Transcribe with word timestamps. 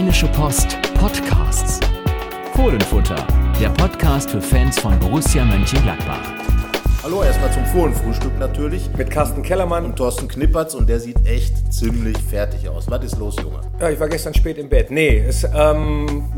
Rheinische 0.00 0.28
Post 0.28 0.78
Podcasts. 0.94 1.78
Fohlenfutter, 2.54 3.26
der 3.60 3.68
Podcast 3.68 4.30
für 4.30 4.40
Fans 4.40 4.80
von 4.80 4.98
Borussia 4.98 5.44
Mönchengladbach. 5.44 6.22
Hallo, 7.02 7.22
erstmal 7.22 7.52
zum 7.52 7.66
Fohlenfrühstück 7.66 8.38
natürlich. 8.38 8.88
Mit 8.96 9.10
Carsten 9.10 9.42
Kellermann. 9.42 9.84
Und 9.84 9.96
Thorsten 9.96 10.26
Knippertz 10.26 10.72
und 10.72 10.88
der 10.88 11.00
sieht 11.00 11.26
echt 11.26 11.70
ziemlich 11.70 12.16
fertig 12.16 12.66
aus. 12.66 12.90
Was 12.90 13.04
ist 13.04 13.18
los, 13.18 13.36
Junge? 13.42 13.60
Ja, 13.78 13.90
ich 13.90 14.00
war 14.00 14.08
gestern 14.08 14.32
spät 14.32 14.56
im 14.56 14.70
Bett. 14.70 14.90
Nee, 14.90 15.18
es, 15.18 15.44
ähm, 15.44 16.32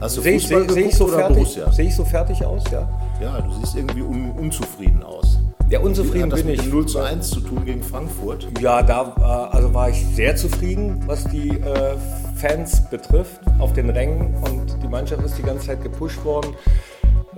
Hast 0.00 0.16
du 0.16 0.22
ich, 0.22 0.42
Fußball 0.44 0.62
seh, 0.62 0.68
seh 0.68 0.74
geguckt 0.74 0.92
ich 0.92 0.96
so 0.96 1.04
oder 1.04 1.16
fertig, 1.18 1.36
Borussia? 1.36 1.70
Sehe 1.70 1.86
ich 1.88 1.94
so 1.94 2.04
fertig 2.06 2.44
aus, 2.46 2.64
ja? 2.72 2.88
Ja, 3.20 3.42
du 3.42 3.52
siehst 3.60 3.76
irgendwie 3.76 4.00
un 4.00 4.30
unzufrieden 4.30 5.02
aus. 5.02 5.38
Ja, 5.68 5.80
unzufrieden 5.80 6.24
Hat 6.24 6.32
das 6.32 6.40
bin 6.40 6.52
mit 6.52 6.60
ich. 6.60 6.66
dem 6.66 6.72
0 6.72 6.86
zu 6.86 7.00
1 7.00 7.28
zu 7.28 7.40
tun 7.40 7.64
gegen 7.66 7.82
Frankfurt? 7.82 8.48
Ja, 8.58 8.82
da 8.82 9.14
äh, 9.18 9.54
also 9.54 9.74
war 9.74 9.90
ich 9.90 10.06
sehr 10.14 10.34
zufrieden, 10.36 11.02
was 11.06 11.24
die 11.24 11.50
äh, 11.50 11.96
Fans 12.36 12.88
betrifft, 12.90 13.40
auf 13.58 13.72
den 13.72 13.90
Rängen. 13.90 14.34
Und 14.34 14.82
die 14.82 14.88
Mannschaft 14.88 15.24
ist 15.24 15.38
die 15.38 15.42
ganze 15.42 15.66
Zeit 15.66 15.82
gepusht 15.82 16.24
worden. 16.24 16.54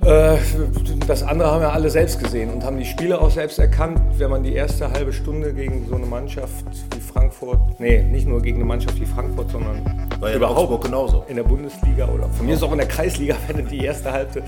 Äh, 0.04 0.36
das 1.06 1.22
andere 1.22 1.50
haben 1.50 1.62
ja 1.62 1.70
alle 1.70 1.90
selbst 1.90 2.22
gesehen 2.22 2.50
und 2.52 2.62
haben 2.64 2.78
die 2.78 2.84
Spiele 2.84 3.20
auch 3.20 3.30
selbst 3.30 3.58
erkannt. 3.58 4.00
Wenn 4.18 4.30
man 4.30 4.42
die 4.42 4.54
erste 4.54 4.90
halbe 4.90 5.12
Stunde 5.12 5.52
gegen 5.52 5.86
so 5.88 5.96
eine 5.96 6.06
Mannschaft 6.06 6.64
wie 6.94 7.00
Frankfurt, 7.00 7.58
nee, 7.80 8.02
nicht 8.02 8.28
nur 8.28 8.40
gegen 8.40 8.58
eine 8.58 8.66
Mannschaft 8.66 9.00
wie 9.00 9.06
Frankfurt, 9.06 9.50
sondern 9.50 9.84
War 10.20 10.30
ja 10.30 10.36
überhaupt 10.36 10.84
genauso. 10.84 11.24
in 11.28 11.36
der 11.36 11.42
Bundesliga 11.42 12.08
oder 12.08 12.28
von 12.28 12.46
mir 12.46 12.54
ist 12.54 12.62
auch 12.62 12.72
in 12.72 12.78
der 12.78 12.88
Kreisliga, 12.88 13.36
wenn 13.48 13.56
du 13.56 13.62
die 13.64 13.84
erste 13.84 14.12
halbe, 14.12 14.42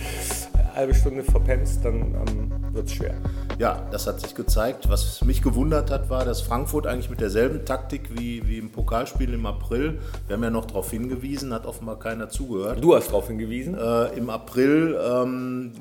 halbe 0.74 0.94
Stunde 0.94 1.24
verpennst, 1.24 1.84
dann 1.84 1.94
ähm, 2.14 2.52
wird 2.72 2.86
es 2.86 2.92
schwer. 2.92 3.14
Ja, 3.58 3.82
das 3.90 4.06
hat 4.06 4.20
sich 4.20 4.36
gezeigt. 4.36 4.88
Was 4.88 5.20
mich 5.24 5.42
gewundert 5.42 5.90
hat, 5.90 6.08
war, 6.10 6.24
dass 6.24 6.40
Frankfurt 6.40 6.86
eigentlich 6.86 7.10
mit 7.10 7.20
derselben 7.20 7.64
Taktik 7.64 8.16
wie, 8.16 8.46
wie 8.46 8.58
im 8.58 8.70
Pokalspiel 8.70 9.34
im 9.34 9.46
April, 9.46 9.98
wir 10.28 10.36
haben 10.36 10.44
ja 10.44 10.50
noch 10.50 10.66
darauf 10.66 10.90
hingewiesen, 10.92 11.52
hat 11.52 11.66
offenbar 11.66 11.98
keiner 11.98 12.28
zugehört. 12.28 12.78
Du 12.80 12.94
hast 12.94 13.08
darauf 13.08 13.26
hingewiesen. 13.26 13.74
Äh, 13.76 14.16
Im 14.16 14.30
April 14.30 14.96
ähm, 15.04 15.72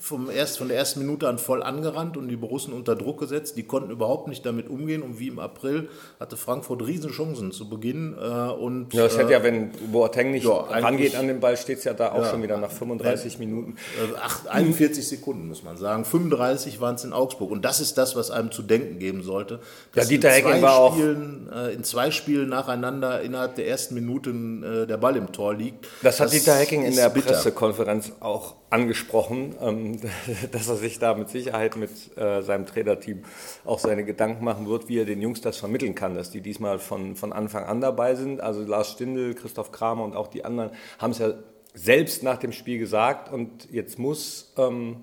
vom 0.00 0.30
erst, 0.30 0.56
von 0.56 0.68
der 0.68 0.78
ersten 0.78 1.00
Minute 1.00 1.28
an 1.28 1.36
voll 1.38 1.62
angerannt 1.62 2.16
und 2.16 2.28
die 2.28 2.36
Borussen 2.36 2.72
unter 2.72 2.96
Druck 2.96 3.20
gesetzt. 3.20 3.58
Die 3.58 3.64
konnten 3.64 3.90
überhaupt 3.90 4.28
nicht 4.28 4.46
damit 4.46 4.70
umgehen 4.70 5.02
und 5.02 5.18
wie 5.18 5.28
im 5.28 5.38
April 5.38 5.90
hatte 6.18 6.38
Frankfurt 6.38 6.86
riesen 6.86 7.10
Chancen 7.10 7.52
zu 7.52 7.68
Beginn. 7.68 8.14
Äh, 8.18 8.24
und, 8.52 8.94
Ja, 8.94 9.04
es 9.04 9.18
hätte 9.18 9.28
äh, 9.28 9.32
ja, 9.32 9.42
wenn 9.42 9.70
Boateng 9.92 10.30
nicht 10.30 10.46
ja, 10.46 10.52
rangeht 10.54 11.14
an 11.14 11.26
den 11.28 11.40
Ball, 11.40 11.58
steht 11.58 11.76
es 11.78 11.84
ja 11.84 11.92
da 11.92 12.12
auch 12.12 12.22
Ja. 12.22 12.30
schon 12.30 12.42
wieder 12.42 12.56
nach 12.56 12.70
35 12.70 13.38
Minuten. 13.38 13.76
Äh, 14.02 14.16
acht- 14.18 14.48
41 14.48 15.06
Sekunden, 15.06 15.48
muss 15.48 15.62
man 15.62 15.76
sagen. 15.76 16.06
35 16.06 16.80
waren 16.80 16.94
es 16.94 17.01
in 17.04 17.12
Augsburg. 17.12 17.50
Und 17.50 17.64
das 17.64 17.80
ist 17.80 17.98
das, 17.98 18.16
was 18.16 18.30
einem 18.30 18.50
zu 18.50 18.62
denken 18.62 18.98
geben 18.98 19.22
sollte. 19.22 19.60
Dass 19.94 20.08
Dieter 20.08 20.28
in 20.28 20.34
Hecking 20.34 20.50
zwei 20.52 20.62
war 20.62 20.78
auch- 20.78 20.94
Spielen, 20.94 21.50
äh, 21.52 21.72
in 21.72 21.84
zwei 21.84 22.10
Spielen 22.10 22.48
nacheinander 22.48 23.20
innerhalb 23.22 23.54
der 23.56 23.68
ersten 23.68 23.94
Minuten 23.94 24.62
äh, 24.62 24.86
der 24.86 24.96
Ball 24.96 25.16
im 25.16 25.32
Tor 25.32 25.54
liegt. 25.54 25.86
Das 26.02 26.20
hat 26.20 26.32
Dieter 26.32 26.54
Hecking 26.54 26.84
in 26.84 26.94
der 26.94 27.08
bitter. 27.10 27.32
Pressekonferenz 27.32 28.12
auch 28.20 28.54
angesprochen, 28.70 29.54
ähm, 29.60 30.00
dass 30.52 30.68
er 30.68 30.76
sich 30.76 30.98
da 30.98 31.14
mit 31.14 31.28
Sicherheit 31.28 31.76
mit 31.76 31.90
äh, 32.16 32.42
seinem 32.42 32.66
Trainerteam 32.66 33.22
auch 33.64 33.78
seine 33.78 34.04
Gedanken 34.04 34.44
machen 34.44 34.66
wird, 34.68 34.88
wie 34.88 34.98
er 34.98 35.04
den 35.04 35.20
Jungs 35.20 35.40
das 35.40 35.58
vermitteln 35.58 35.94
kann, 35.94 36.14
dass 36.14 36.30
die 36.30 36.40
diesmal 36.40 36.78
von, 36.78 37.16
von 37.16 37.32
Anfang 37.32 37.64
an 37.64 37.80
dabei 37.80 38.14
sind. 38.14 38.40
Also 38.40 38.62
Lars 38.62 38.92
Stindl, 38.92 39.34
Christoph 39.34 39.72
Kramer 39.72 40.04
und 40.04 40.16
auch 40.16 40.28
die 40.28 40.44
anderen 40.44 40.70
haben 40.98 41.10
es 41.10 41.18
ja 41.18 41.34
selbst 41.74 42.22
nach 42.22 42.36
dem 42.38 42.52
Spiel 42.52 42.78
gesagt 42.78 43.32
und 43.32 43.70
jetzt 43.70 43.98
muss 43.98 44.52
ähm, 44.58 45.02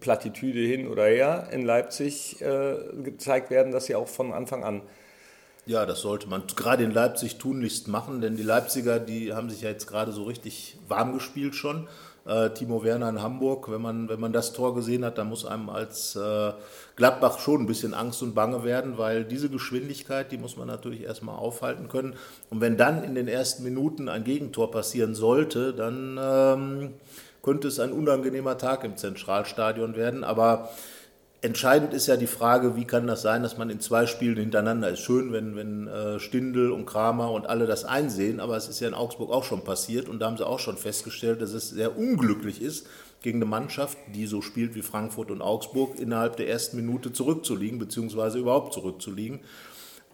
Plattitüde 0.00 0.60
hin 0.60 0.88
oder 0.88 1.04
her 1.06 1.48
in 1.52 1.64
Leipzig 1.64 2.40
äh, 2.40 2.76
gezeigt 3.02 3.50
werden, 3.50 3.72
dass 3.72 3.86
sie 3.86 3.94
auch 3.94 4.08
von 4.08 4.32
Anfang 4.32 4.64
an 4.64 4.82
Ja, 5.66 5.86
das 5.86 6.00
sollte 6.00 6.28
man 6.28 6.44
gerade 6.56 6.84
in 6.84 6.90
Leipzig 6.90 7.38
tunlichst 7.38 7.88
machen, 7.88 8.20
denn 8.20 8.36
die 8.36 8.42
Leipziger, 8.42 8.98
die 8.98 9.34
haben 9.34 9.50
sich 9.50 9.62
ja 9.62 9.70
jetzt 9.70 9.86
gerade 9.86 10.12
so 10.12 10.24
richtig 10.24 10.78
warm 10.88 11.12
gespielt 11.12 11.54
schon. 11.54 11.88
Äh, 12.28 12.50
Timo 12.50 12.84
Werner 12.84 13.08
in 13.08 13.22
Hamburg, 13.22 13.70
wenn 13.70 13.80
man, 13.80 14.10
wenn 14.10 14.20
man 14.20 14.34
das 14.34 14.52
Tor 14.52 14.74
gesehen 14.74 15.02
hat, 15.02 15.16
dann 15.16 15.30
muss 15.30 15.46
einem 15.46 15.70
als 15.70 16.14
äh, 16.14 16.52
Gladbach 16.94 17.38
schon 17.38 17.62
ein 17.62 17.66
bisschen 17.66 17.94
Angst 17.94 18.22
und 18.22 18.34
Bange 18.34 18.64
werden, 18.64 18.98
weil 18.98 19.24
diese 19.24 19.48
Geschwindigkeit, 19.48 20.30
die 20.30 20.36
muss 20.36 20.58
man 20.58 20.66
natürlich 20.66 21.04
erstmal 21.04 21.36
aufhalten 21.36 21.88
können. 21.88 22.16
Und 22.50 22.60
wenn 22.60 22.76
dann 22.76 23.02
in 23.02 23.14
den 23.14 23.28
ersten 23.28 23.64
Minuten 23.64 24.10
ein 24.10 24.24
Gegentor 24.24 24.70
passieren 24.70 25.14
sollte, 25.14 25.72
dann 25.72 26.18
ähm, 26.20 26.94
könnte 27.48 27.68
es 27.68 27.80
ein 27.80 27.92
unangenehmer 27.92 28.58
Tag 28.58 28.84
im 28.84 28.98
Zentralstadion 28.98 29.96
werden. 29.96 30.22
Aber 30.22 30.68
Entscheidend 31.40 31.94
ist 31.94 32.08
ja 32.08 32.16
die 32.16 32.26
Frage, 32.26 32.74
wie 32.74 32.84
kann 32.84 33.06
das 33.06 33.22
sein, 33.22 33.44
dass 33.44 33.56
man 33.56 33.70
in 33.70 33.78
zwei 33.78 34.06
Spielen 34.08 34.36
hintereinander 34.36 34.90
ist. 34.90 34.98
Schön, 34.98 35.32
wenn, 35.32 35.54
wenn 35.54 35.86
äh, 35.86 36.18
Stindl 36.18 36.72
und 36.72 36.84
Kramer 36.84 37.30
und 37.30 37.46
alle 37.46 37.66
das 37.66 37.84
einsehen, 37.84 38.40
aber 38.40 38.56
es 38.56 38.68
ist 38.68 38.80
ja 38.80 38.88
in 38.88 38.94
Augsburg 38.94 39.30
auch 39.30 39.44
schon 39.44 39.62
passiert 39.62 40.08
und 40.08 40.18
da 40.18 40.26
haben 40.26 40.36
sie 40.36 40.44
auch 40.44 40.58
schon 40.58 40.76
festgestellt, 40.76 41.40
dass 41.40 41.52
es 41.52 41.70
sehr 41.70 41.96
unglücklich 41.96 42.60
ist, 42.60 42.88
gegen 43.22 43.38
eine 43.38 43.44
Mannschaft, 43.44 43.96
die 44.12 44.26
so 44.26 44.42
spielt 44.42 44.74
wie 44.74 44.82
Frankfurt 44.82 45.30
und 45.30 45.40
Augsburg, 45.40 46.00
innerhalb 46.00 46.36
der 46.38 46.48
ersten 46.48 46.76
Minute 46.76 47.12
zurückzuliegen, 47.12 47.78
beziehungsweise 47.78 48.38
überhaupt 48.38 48.72
zurückzuliegen. 48.72 49.38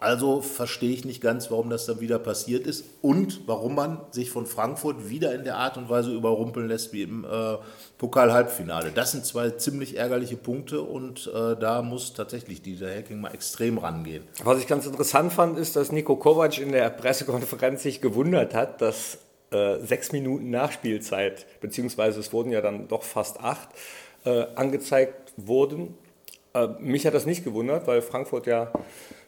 Also 0.00 0.42
verstehe 0.42 0.92
ich 0.92 1.04
nicht 1.04 1.22
ganz, 1.22 1.50
warum 1.50 1.70
das 1.70 1.86
dann 1.86 2.00
wieder 2.00 2.18
passiert 2.18 2.66
ist 2.66 2.84
und 3.00 3.40
warum 3.46 3.74
man 3.74 4.00
sich 4.10 4.30
von 4.30 4.44
Frankfurt 4.44 5.08
wieder 5.08 5.34
in 5.34 5.44
der 5.44 5.56
Art 5.56 5.78
und 5.78 5.88
Weise 5.88 6.12
überrumpeln 6.12 6.68
lässt 6.68 6.92
wie 6.92 7.02
im 7.02 7.24
äh, 7.24 7.56
Pokal-Halbfinale. 7.98 8.90
Das 8.94 9.12
sind 9.12 9.24
zwei 9.24 9.50
ziemlich 9.50 9.96
ärgerliche 9.96 10.36
Punkte 10.36 10.82
und 10.82 11.30
äh, 11.34 11.56
da 11.56 11.80
muss 11.80 12.12
tatsächlich 12.12 12.60
dieser 12.60 12.94
Hacking 12.94 13.20
mal 13.20 13.32
extrem 13.32 13.78
rangehen. 13.78 14.24
Was 14.42 14.58
ich 14.58 14.66
ganz 14.66 14.84
interessant 14.84 15.32
fand, 15.32 15.58
ist, 15.58 15.76
dass 15.76 15.90
Nico 15.90 16.16
Kovac 16.16 16.58
in 16.58 16.72
der 16.72 16.90
Pressekonferenz 16.90 17.82
sich 17.82 18.02
gewundert 18.02 18.52
hat, 18.52 18.82
dass 18.82 19.18
äh, 19.52 19.78
sechs 19.78 20.12
Minuten 20.12 20.50
Nachspielzeit, 20.50 21.46
beziehungsweise 21.60 22.20
es 22.20 22.32
wurden 22.32 22.50
ja 22.50 22.60
dann 22.60 22.88
doch 22.88 23.04
fast 23.04 23.40
acht, 23.40 23.68
äh, 24.24 24.46
angezeigt 24.54 25.32
wurden. 25.36 25.96
Äh, 26.54 26.68
mich 26.80 27.06
hat 27.06 27.14
das 27.14 27.24
nicht 27.24 27.44
gewundert, 27.44 27.86
weil 27.86 28.02
Frankfurt 28.02 28.46
ja 28.46 28.72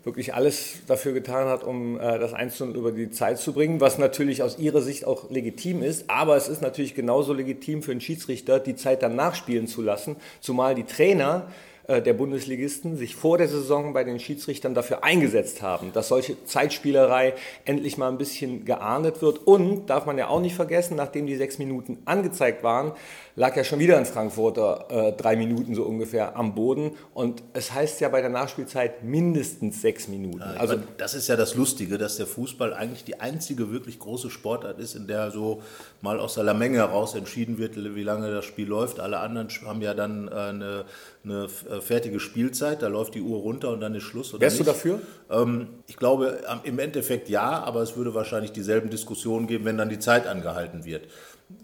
wirklich 0.07 0.35
alles 0.35 0.79
dafür 0.87 1.13
getan 1.13 1.49
hat, 1.49 1.65
um 1.65 1.99
äh, 1.99 2.19
das 2.19 2.33
1 2.33 2.61
über 2.61 2.93
die 2.93 3.11
Zeit 3.11 3.39
zu 3.39 3.53
bringen, 3.53 3.81
was 3.81 3.99
natürlich 3.99 4.43
aus 4.43 4.57
ihrer 4.59 4.81
Sicht 4.81 5.05
auch 5.05 5.29
legitim 5.31 5.83
ist. 5.83 6.09
Aber 6.09 6.37
es 6.37 6.49
ist 6.49 6.63
natürlich 6.63 6.95
genauso 6.95 7.33
legitim 7.33 7.83
für 7.83 7.91
einen 7.91 8.01
Schiedsrichter, 8.01 8.61
die 8.61 8.77
Zeit 8.77 9.03
dann 9.03 9.17
nachspielen 9.17 9.67
zu 9.67 9.83
lassen, 9.83 10.17
zumal 10.41 10.77
die 10.77 10.85
Trainer 10.85 11.49
der 11.89 12.15
Bundesligisten 12.15 12.97
sich 12.97 13.15
vor 13.15 13.39
der 13.39 13.49
Saison 13.49 13.93
bei 13.93 14.03
den 14.03 14.19
Schiedsrichtern 14.19 14.75
dafür 14.75 15.05
eingesetzt 15.05 15.63
haben, 15.63 15.93
dass 15.93 16.09
solche 16.09 16.45
Zeitspielerei 16.45 17.35
endlich 17.65 17.97
mal 17.97 18.09
ein 18.09 18.19
bisschen 18.19 18.65
geahndet 18.65 19.23
wird. 19.23 19.47
Und 19.47 19.87
darf 19.87 20.07
man 20.07 20.19
ja 20.19 20.29
auch 20.29 20.41
nicht 20.41 20.57
vergessen, 20.57 20.97
nachdem 20.97 21.27
die 21.27 21.37
sechs 21.37 21.59
Minuten 21.59 21.99
angezeigt 22.05 22.63
waren, 22.65 22.93
lag 23.37 23.55
ja 23.55 23.65
schon 23.65 23.79
wieder 23.79 23.99
ein 23.99 24.07
Frankfurter 24.07 24.87
äh, 24.89 25.13
drei 25.13 25.37
Minuten 25.37 25.75
so 25.75 25.85
ungefähr 25.85 26.37
am 26.37 26.55
Boden. 26.55 26.93
Und 27.15 27.43
es 27.53 27.73
heißt 27.73 28.01
ja 28.01 28.09
bei 28.09 28.21
der 28.21 28.31
Nachspielzeit 28.31 29.05
mindestens 29.05 29.83
sechs 29.83 30.09
Minuten. 30.09 30.43
Also 30.43 30.77
das 30.97 31.15
ist 31.15 31.29
ja 31.29 31.37
das 31.37 31.55
Lustige, 31.55 31.99
dass 31.99 32.17
der 32.17 32.27
Fußball 32.27 32.73
eigentlich 32.75 33.05
die 33.05 33.21
einzige 33.21 33.71
wirklich 33.71 33.99
große 33.99 34.31
Sportart 34.31 34.79
ist, 34.79 34.95
in 34.95 35.07
der 35.07 35.31
so 35.31 35.63
mal 36.01 36.19
aus 36.19 36.35
der 36.35 36.55
Menge 36.55 36.79
heraus 36.79 37.15
entschieden 37.15 37.59
wird, 37.59 37.77
wie 37.77 38.03
lange 38.03 38.31
das 38.31 38.45
Spiel 38.45 38.67
läuft. 38.67 39.01
Alle 39.01 39.19
anderen 39.19 39.49
haben 39.65 39.83
ja 39.83 39.95
dann 39.95 40.29
äh, 40.29 40.31
eine, 40.31 40.85
eine 41.27 41.45
äh, 41.45 41.81
fertige 41.81 42.21
Spielzeit, 42.21 42.83
da 42.83 42.89
läuft 42.89 43.15
die 43.15 43.21
Uhr 43.21 43.39
runter 43.39 43.71
und 43.71 43.81
dann 43.81 43.95
ist 43.95 44.05
Schluss. 44.05 44.33
Oder 44.33 44.43
Wärst 44.43 44.59
du 44.59 44.63
nicht. 44.63 44.71
dafür? 44.71 45.01
Ähm, 45.31 45.69
ich 45.87 45.97
glaube 45.97 46.41
im 46.65 46.79
Endeffekt 46.79 47.29
ja, 47.29 47.63
aber 47.63 47.83
es 47.83 47.97
würde 47.97 48.15
wahrscheinlich 48.15 48.53
dieselben 48.53 48.91
Diskussionen 48.91 49.47
geben, 49.47 49.65
wenn 49.65 49.77
dann 49.77 49.89
die 49.89 49.99
Zeit 49.99 50.27
angehalten 50.27 50.85
wird. 50.85 51.05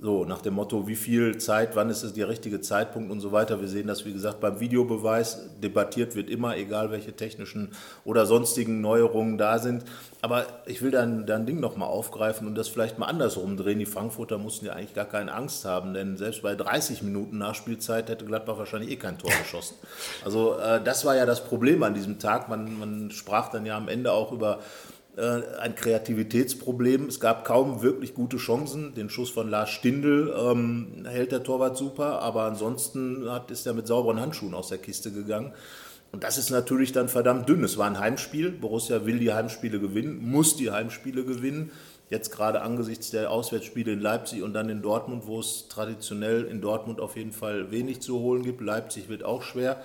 So, 0.01 0.25
nach 0.25 0.43
dem 0.43 0.55
Motto, 0.55 0.87
wie 0.87 0.95
viel 0.95 1.39
Zeit, 1.39 1.75
wann 1.75 1.91
ist 1.91 2.05
es 2.05 2.13
der 2.13 2.29
richtige 2.29 2.61
Zeitpunkt 2.61 3.11
und 3.11 3.19
so 3.19 3.33
weiter. 3.33 3.61
Wir 3.61 3.67
sehen 3.67 3.89
das, 3.89 4.05
wie 4.05 4.13
gesagt, 4.13 4.39
beim 4.41 4.61
Videobeweis 4.61 5.59
debattiert 5.61 6.15
wird 6.15 6.31
immer, 6.31 6.57
egal 6.57 6.93
welche 6.93 7.17
technischen 7.17 7.73
oder 8.05 8.25
sonstigen 8.25 8.81
Neuerungen 8.81 9.39
da 9.39 9.59
sind. 9.59 9.85
Aber 10.21 10.47
ich 10.67 10.83
will 10.83 10.93
dann 10.93 11.27
dein 11.27 11.47
Ding 11.47 11.59
nochmal 11.59 11.89
aufgreifen 11.89 12.47
und 12.47 12.55
das 12.55 12.69
vielleicht 12.69 13.01
mal 13.01 13.07
andersrum 13.07 13.57
drehen. 13.57 13.81
Die 13.81 13.87
Frankfurter 13.87 14.39
mussten 14.39 14.67
ja 14.67 14.75
eigentlich 14.75 14.95
gar 14.95 15.05
keine 15.05 15.35
Angst 15.35 15.65
haben, 15.65 15.95
denn 15.95 16.17
selbst 16.17 16.43
bei 16.43 16.55
30 16.55 17.03
Minuten 17.03 17.39
Nachspielzeit 17.39 18.09
hätte 18.09 18.25
Gladbach 18.25 18.59
wahrscheinlich 18.59 18.93
eh 18.93 18.97
kein 18.97 19.19
Tor 19.19 19.33
geschossen. 19.43 19.75
Also 20.25 20.59
äh, 20.59 20.81
das 20.83 21.05
war 21.05 21.17
ja 21.17 21.27
das 21.27 21.43
Problem 21.43 21.83
an 21.83 21.95
diesem 21.95 22.21
Tag. 22.21 22.49
Man, 22.49 22.79
man 22.79 23.11
sprach 23.11 23.49
dann 23.49 23.67
ja 23.67 23.77
am 23.79 23.89
Ende 23.89 24.13
auch 24.13 24.31
über 24.31 24.61
ein 25.17 25.75
Kreativitätsproblem. 25.75 27.07
Es 27.07 27.21
gab 27.21 27.45
kaum 27.45 27.83
wirklich 27.83 28.15
gute 28.15 28.39
Chancen. 28.39 28.95
Den 28.95 29.11
Schuss 29.11 29.31
von 29.31 29.51
Lars 29.51 29.71
Stindl 29.71 30.35
ähm, 30.39 31.05
hält 31.07 31.33
der 31.33 31.43
Torwart 31.43 31.77
super, 31.77 32.21
aber 32.23 32.45
ansonsten 32.45 33.29
hat, 33.31 33.51
ist 33.51 33.67
er 33.67 33.75
mit 33.75 33.87
sauberen 33.87 34.21
Handschuhen 34.21 34.55
aus 34.55 34.69
der 34.69 34.79
Kiste 34.79 35.13
gegangen. 35.13 35.53
Und 36.13 36.25
das 36.25 36.39
ist 36.39 36.51
natürlich 36.51 36.93
dann 36.93 37.09
verdammt 37.09 37.49
dünn. 37.49 37.65
Es 37.65 37.79
war 37.79 37.87
ein 37.87 37.99
Heimspiel. 37.99 38.51
Borussia 38.51 39.07
will 39.07 39.19
die 39.19 39.33
Heimspiele 39.33 39.81
gewinnen, 39.81 40.19
muss 40.31 40.57
die 40.57 40.71
Heimspiele 40.71 41.25
gewinnen. 41.25 41.71
Jetzt 42.11 42.31
gerade 42.31 42.61
angesichts 42.61 43.11
der 43.11 43.31
Auswärtsspiele 43.31 43.93
in 43.93 44.01
Leipzig 44.01 44.43
und 44.43 44.53
dann 44.53 44.69
in 44.69 44.83
Dortmund, 44.83 45.27
wo 45.27 45.41
es 45.41 45.69
traditionell 45.69 46.45
in 46.45 46.61
Dortmund 46.61 47.01
auf 47.01 47.17
jeden 47.17 47.33
Fall 47.33 47.71
wenig 47.71 48.03
zu 48.03 48.19
holen 48.19 48.43
gibt. 48.43 48.61
Leipzig 48.61 49.09
wird 49.09 49.25
auch 49.25 49.43
schwer. 49.43 49.83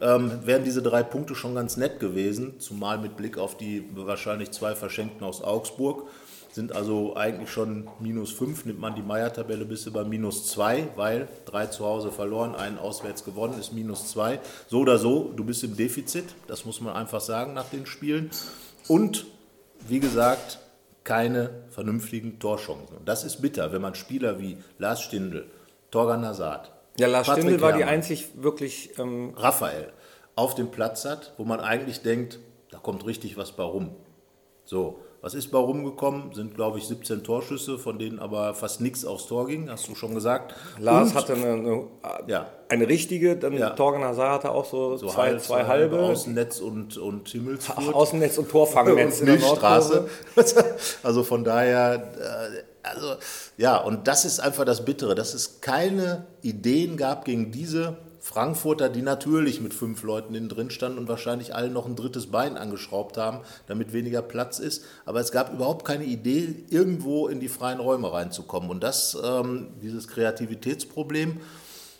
Ähm, 0.00 0.40
wären 0.44 0.64
diese 0.64 0.82
drei 0.82 1.02
Punkte 1.02 1.34
schon 1.34 1.54
ganz 1.54 1.76
nett 1.76 2.00
gewesen, 2.00 2.58
zumal 2.60 2.98
mit 2.98 3.16
Blick 3.16 3.38
auf 3.38 3.56
die 3.56 3.84
wahrscheinlich 3.94 4.50
zwei 4.50 4.74
Verschenkten 4.74 5.24
aus 5.24 5.42
Augsburg. 5.42 6.08
Sind 6.52 6.74
also 6.74 7.14
eigentlich 7.14 7.50
schon 7.50 7.86
minus 8.00 8.32
fünf, 8.32 8.64
nimmt 8.64 8.80
man 8.80 8.96
die 8.96 9.02
Meier-Tabelle 9.02 9.64
bis 9.64 9.86
über 9.86 10.04
minus 10.04 10.48
zwei, 10.48 10.88
weil 10.96 11.28
drei 11.44 11.66
zu 11.66 11.84
Hause 11.84 12.10
verloren, 12.10 12.56
einen 12.56 12.76
auswärts 12.76 13.24
gewonnen, 13.24 13.58
ist 13.60 13.72
minus 13.72 14.10
zwei. 14.10 14.40
So 14.68 14.80
oder 14.80 14.98
so, 14.98 15.32
du 15.36 15.44
bist 15.44 15.62
im 15.62 15.76
Defizit, 15.76 16.24
das 16.48 16.64
muss 16.64 16.80
man 16.80 16.96
einfach 16.96 17.20
sagen 17.20 17.54
nach 17.54 17.66
den 17.66 17.86
Spielen. 17.86 18.30
Und 18.88 19.26
wie 19.86 20.00
gesagt, 20.00 20.58
keine 21.04 21.50
vernünftigen 21.70 22.40
Torchancen. 22.40 22.96
Und 22.96 23.08
das 23.08 23.22
ist 23.22 23.40
bitter, 23.40 23.72
wenn 23.72 23.82
man 23.82 23.94
Spieler 23.94 24.40
wie 24.40 24.56
Lars 24.78 25.02
Stindl, 25.02 25.46
Torgan 25.92 26.24
Hazard, 26.24 26.72
Ja, 26.98 27.06
Lars 27.06 27.26
Patrick 27.26 27.44
Stindl 27.44 27.60
war 27.62 27.72
die 27.72 27.78
Herrmann. 27.80 27.94
einzig 27.94 28.28
wirklich. 28.34 28.98
Ähm, 28.98 29.32
Raphael 29.36 29.92
auf 30.36 30.54
dem 30.54 30.70
Platz 30.70 31.04
hat, 31.04 31.34
wo 31.38 31.44
man 31.44 31.60
eigentlich 31.60 32.02
denkt, 32.02 32.38
da 32.70 32.78
kommt 32.78 33.04
richtig 33.06 33.36
was 33.36 33.52
bei 33.52 33.62
rum. 33.62 33.90
So, 34.64 35.00
was 35.22 35.34
ist 35.34 35.48
bei 35.50 35.58
rumgekommen? 35.58 36.32
Sind, 36.32 36.54
glaube 36.54 36.78
ich, 36.78 36.86
17 36.86 37.22
Torschüsse, 37.24 37.76
von 37.78 37.98
denen 37.98 38.18
aber 38.18 38.54
fast 38.54 38.80
nichts 38.80 39.04
aufs 39.04 39.26
Tor 39.26 39.46
ging, 39.48 39.68
hast 39.68 39.86
du 39.88 39.94
schon 39.94 40.14
gesagt. 40.14 40.54
Lars 40.78 41.10
Und- 41.10 41.14
hatte 41.16 41.34
eine, 41.34 41.52
eine, 41.52 41.84
ja, 42.26 42.46
eine 42.70 42.88
richtige, 42.88 43.36
dann 43.36 43.52
Ja. 43.54 43.70
Torgan 43.70 44.02
Hazard 44.04 44.30
hatte 44.32 44.52
auch 44.52 44.64
so, 44.64 44.96
so 44.96 45.08
zwei, 45.08 45.22
halb, 45.30 45.40
zwei 45.42 45.66
halbe. 45.66 45.98
Außennetz 46.00 46.60
und, 46.60 46.96
und 46.96 47.28
Himmelsfurt. 47.28 47.92
Außennetz 47.94 48.38
und 48.38 48.48
Torfangnetz 48.50 49.20
und 49.20 49.28
in 49.28 49.38
der. 49.38 49.46
Nordkurve. 49.46 50.08
also 51.02 51.22
von 51.22 51.44
daher, 51.44 51.94
äh, 52.18 52.62
also 52.82 53.16
ja, 53.56 53.76
und 53.76 54.08
das 54.08 54.24
ist 54.24 54.40
einfach 54.40 54.64
das 54.64 54.84
Bittere, 54.84 55.14
dass 55.14 55.34
es 55.34 55.60
keine 55.60 56.26
Ideen 56.42 56.96
gab 56.96 57.24
gegen 57.24 57.52
diese 57.52 57.96
Frankfurter, 58.20 58.90
die 58.90 59.00
natürlich 59.00 59.60
mit 59.60 59.72
fünf 59.72 60.02
Leuten 60.02 60.34
innen 60.34 60.50
drin 60.50 60.70
standen 60.70 60.98
und 60.98 61.08
wahrscheinlich 61.08 61.54
alle 61.54 61.70
noch 61.70 61.86
ein 61.86 61.96
drittes 61.96 62.26
Bein 62.26 62.58
angeschraubt 62.58 63.16
haben, 63.16 63.40
damit 63.66 63.94
weniger 63.94 64.20
Platz 64.20 64.58
ist. 64.58 64.84
Aber 65.06 65.20
es 65.20 65.32
gab 65.32 65.52
überhaupt 65.52 65.86
keine 65.86 66.04
Idee, 66.04 66.54
irgendwo 66.68 67.28
in 67.28 67.40
die 67.40 67.48
freien 67.48 67.80
Räume 67.80 68.12
reinzukommen. 68.12 68.70
Und 68.70 68.82
das, 68.82 69.16
ähm, 69.24 69.68
dieses 69.82 70.06
Kreativitätsproblem, 70.06 71.40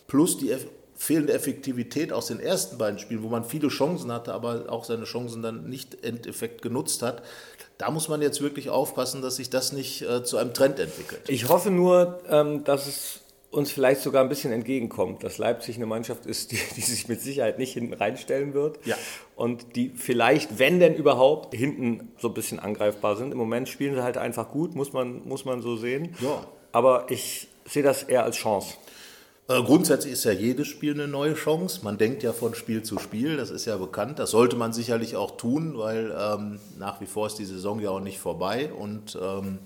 plus 0.07 0.37
die 0.37 0.55
fehlende 1.01 1.33
Effektivität 1.33 2.13
aus 2.13 2.27
den 2.27 2.39
ersten 2.39 2.77
beiden 2.77 2.99
Spielen, 2.99 3.23
wo 3.23 3.27
man 3.27 3.43
viele 3.43 3.69
Chancen 3.69 4.11
hatte, 4.11 4.35
aber 4.35 4.65
auch 4.69 4.83
seine 4.85 5.05
Chancen 5.05 5.41
dann 5.41 5.67
nicht 5.67 6.03
endeffekt 6.05 6.61
genutzt 6.61 7.01
hat, 7.01 7.23
da 7.79 7.89
muss 7.89 8.07
man 8.07 8.21
jetzt 8.21 8.39
wirklich 8.41 8.69
aufpassen, 8.69 9.23
dass 9.23 9.37
sich 9.37 9.49
das 9.49 9.71
nicht 9.71 10.03
äh, 10.03 10.23
zu 10.23 10.37
einem 10.37 10.53
Trend 10.53 10.77
entwickelt. 10.79 11.21
Ich 11.27 11.49
hoffe 11.49 11.71
nur, 11.71 12.19
ähm, 12.29 12.63
dass 12.65 12.85
es 12.85 13.21
uns 13.49 13.71
vielleicht 13.71 14.01
sogar 14.01 14.21
ein 14.21 14.29
bisschen 14.29 14.51
entgegenkommt, 14.51 15.23
dass 15.23 15.39
Leipzig 15.39 15.77
eine 15.77 15.87
Mannschaft 15.87 16.27
ist, 16.27 16.51
die, 16.51 16.59
die 16.75 16.81
sich 16.81 17.07
mit 17.07 17.19
Sicherheit 17.19 17.57
nicht 17.57 17.73
hinten 17.73 17.95
reinstellen 17.95 18.53
wird 18.53 18.77
Ja. 18.85 18.95
und 19.35 19.75
die 19.75 19.93
vielleicht, 19.95 20.59
wenn 20.59 20.79
denn 20.79 20.93
überhaupt, 20.93 21.55
hinten 21.55 22.11
so 22.19 22.27
ein 22.27 22.35
bisschen 22.35 22.59
angreifbar 22.59 23.15
sind. 23.15 23.31
Im 23.31 23.39
Moment 23.39 23.67
spielen 23.69 23.95
sie 23.95 24.03
halt 24.03 24.17
einfach 24.19 24.51
gut, 24.51 24.75
muss 24.75 24.93
man, 24.93 25.27
muss 25.27 25.45
man 25.45 25.63
so 25.63 25.77
sehen. 25.77 26.15
Ja. 26.19 26.45
Aber 26.73 27.07
ich 27.09 27.47
sehe 27.65 27.81
das 27.81 28.03
eher 28.03 28.23
als 28.23 28.35
Chance. 28.35 28.75
Äh, 29.47 29.61
Grundsätzlich 29.63 30.13
ist 30.13 30.23
ja 30.23 30.31
jedes 30.31 30.67
Spiel 30.67 30.93
eine 30.93 31.07
neue 31.07 31.33
Chance. 31.33 31.81
Man 31.83 31.97
denkt 31.97 32.23
ja 32.23 32.33
von 32.33 32.55
Spiel 32.55 32.83
zu 32.83 32.99
Spiel, 32.99 33.37
das 33.37 33.49
ist 33.49 33.65
ja 33.65 33.77
bekannt. 33.77 34.19
Das 34.19 34.31
sollte 34.31 34.55
man 34.55 34.73
sicherlich 34.73 35.15
auch 35.15 35.37
tun, 35.37 35.77
weil 35.77 36.15
ähm, 36.17 36.59
nach 36.77 37.01
wie 37.01 37.05
vor 37.05 37.27
ist 37.27 37.39
die 37.39 37.45
Saison 37.45 37.79
ja 37.79 37.89
auch 37.89 37.99
nicht 37.99 38.19
vorbei. 38.19 38.71
Und 38.71 39.17
ähm, 39.21 39.59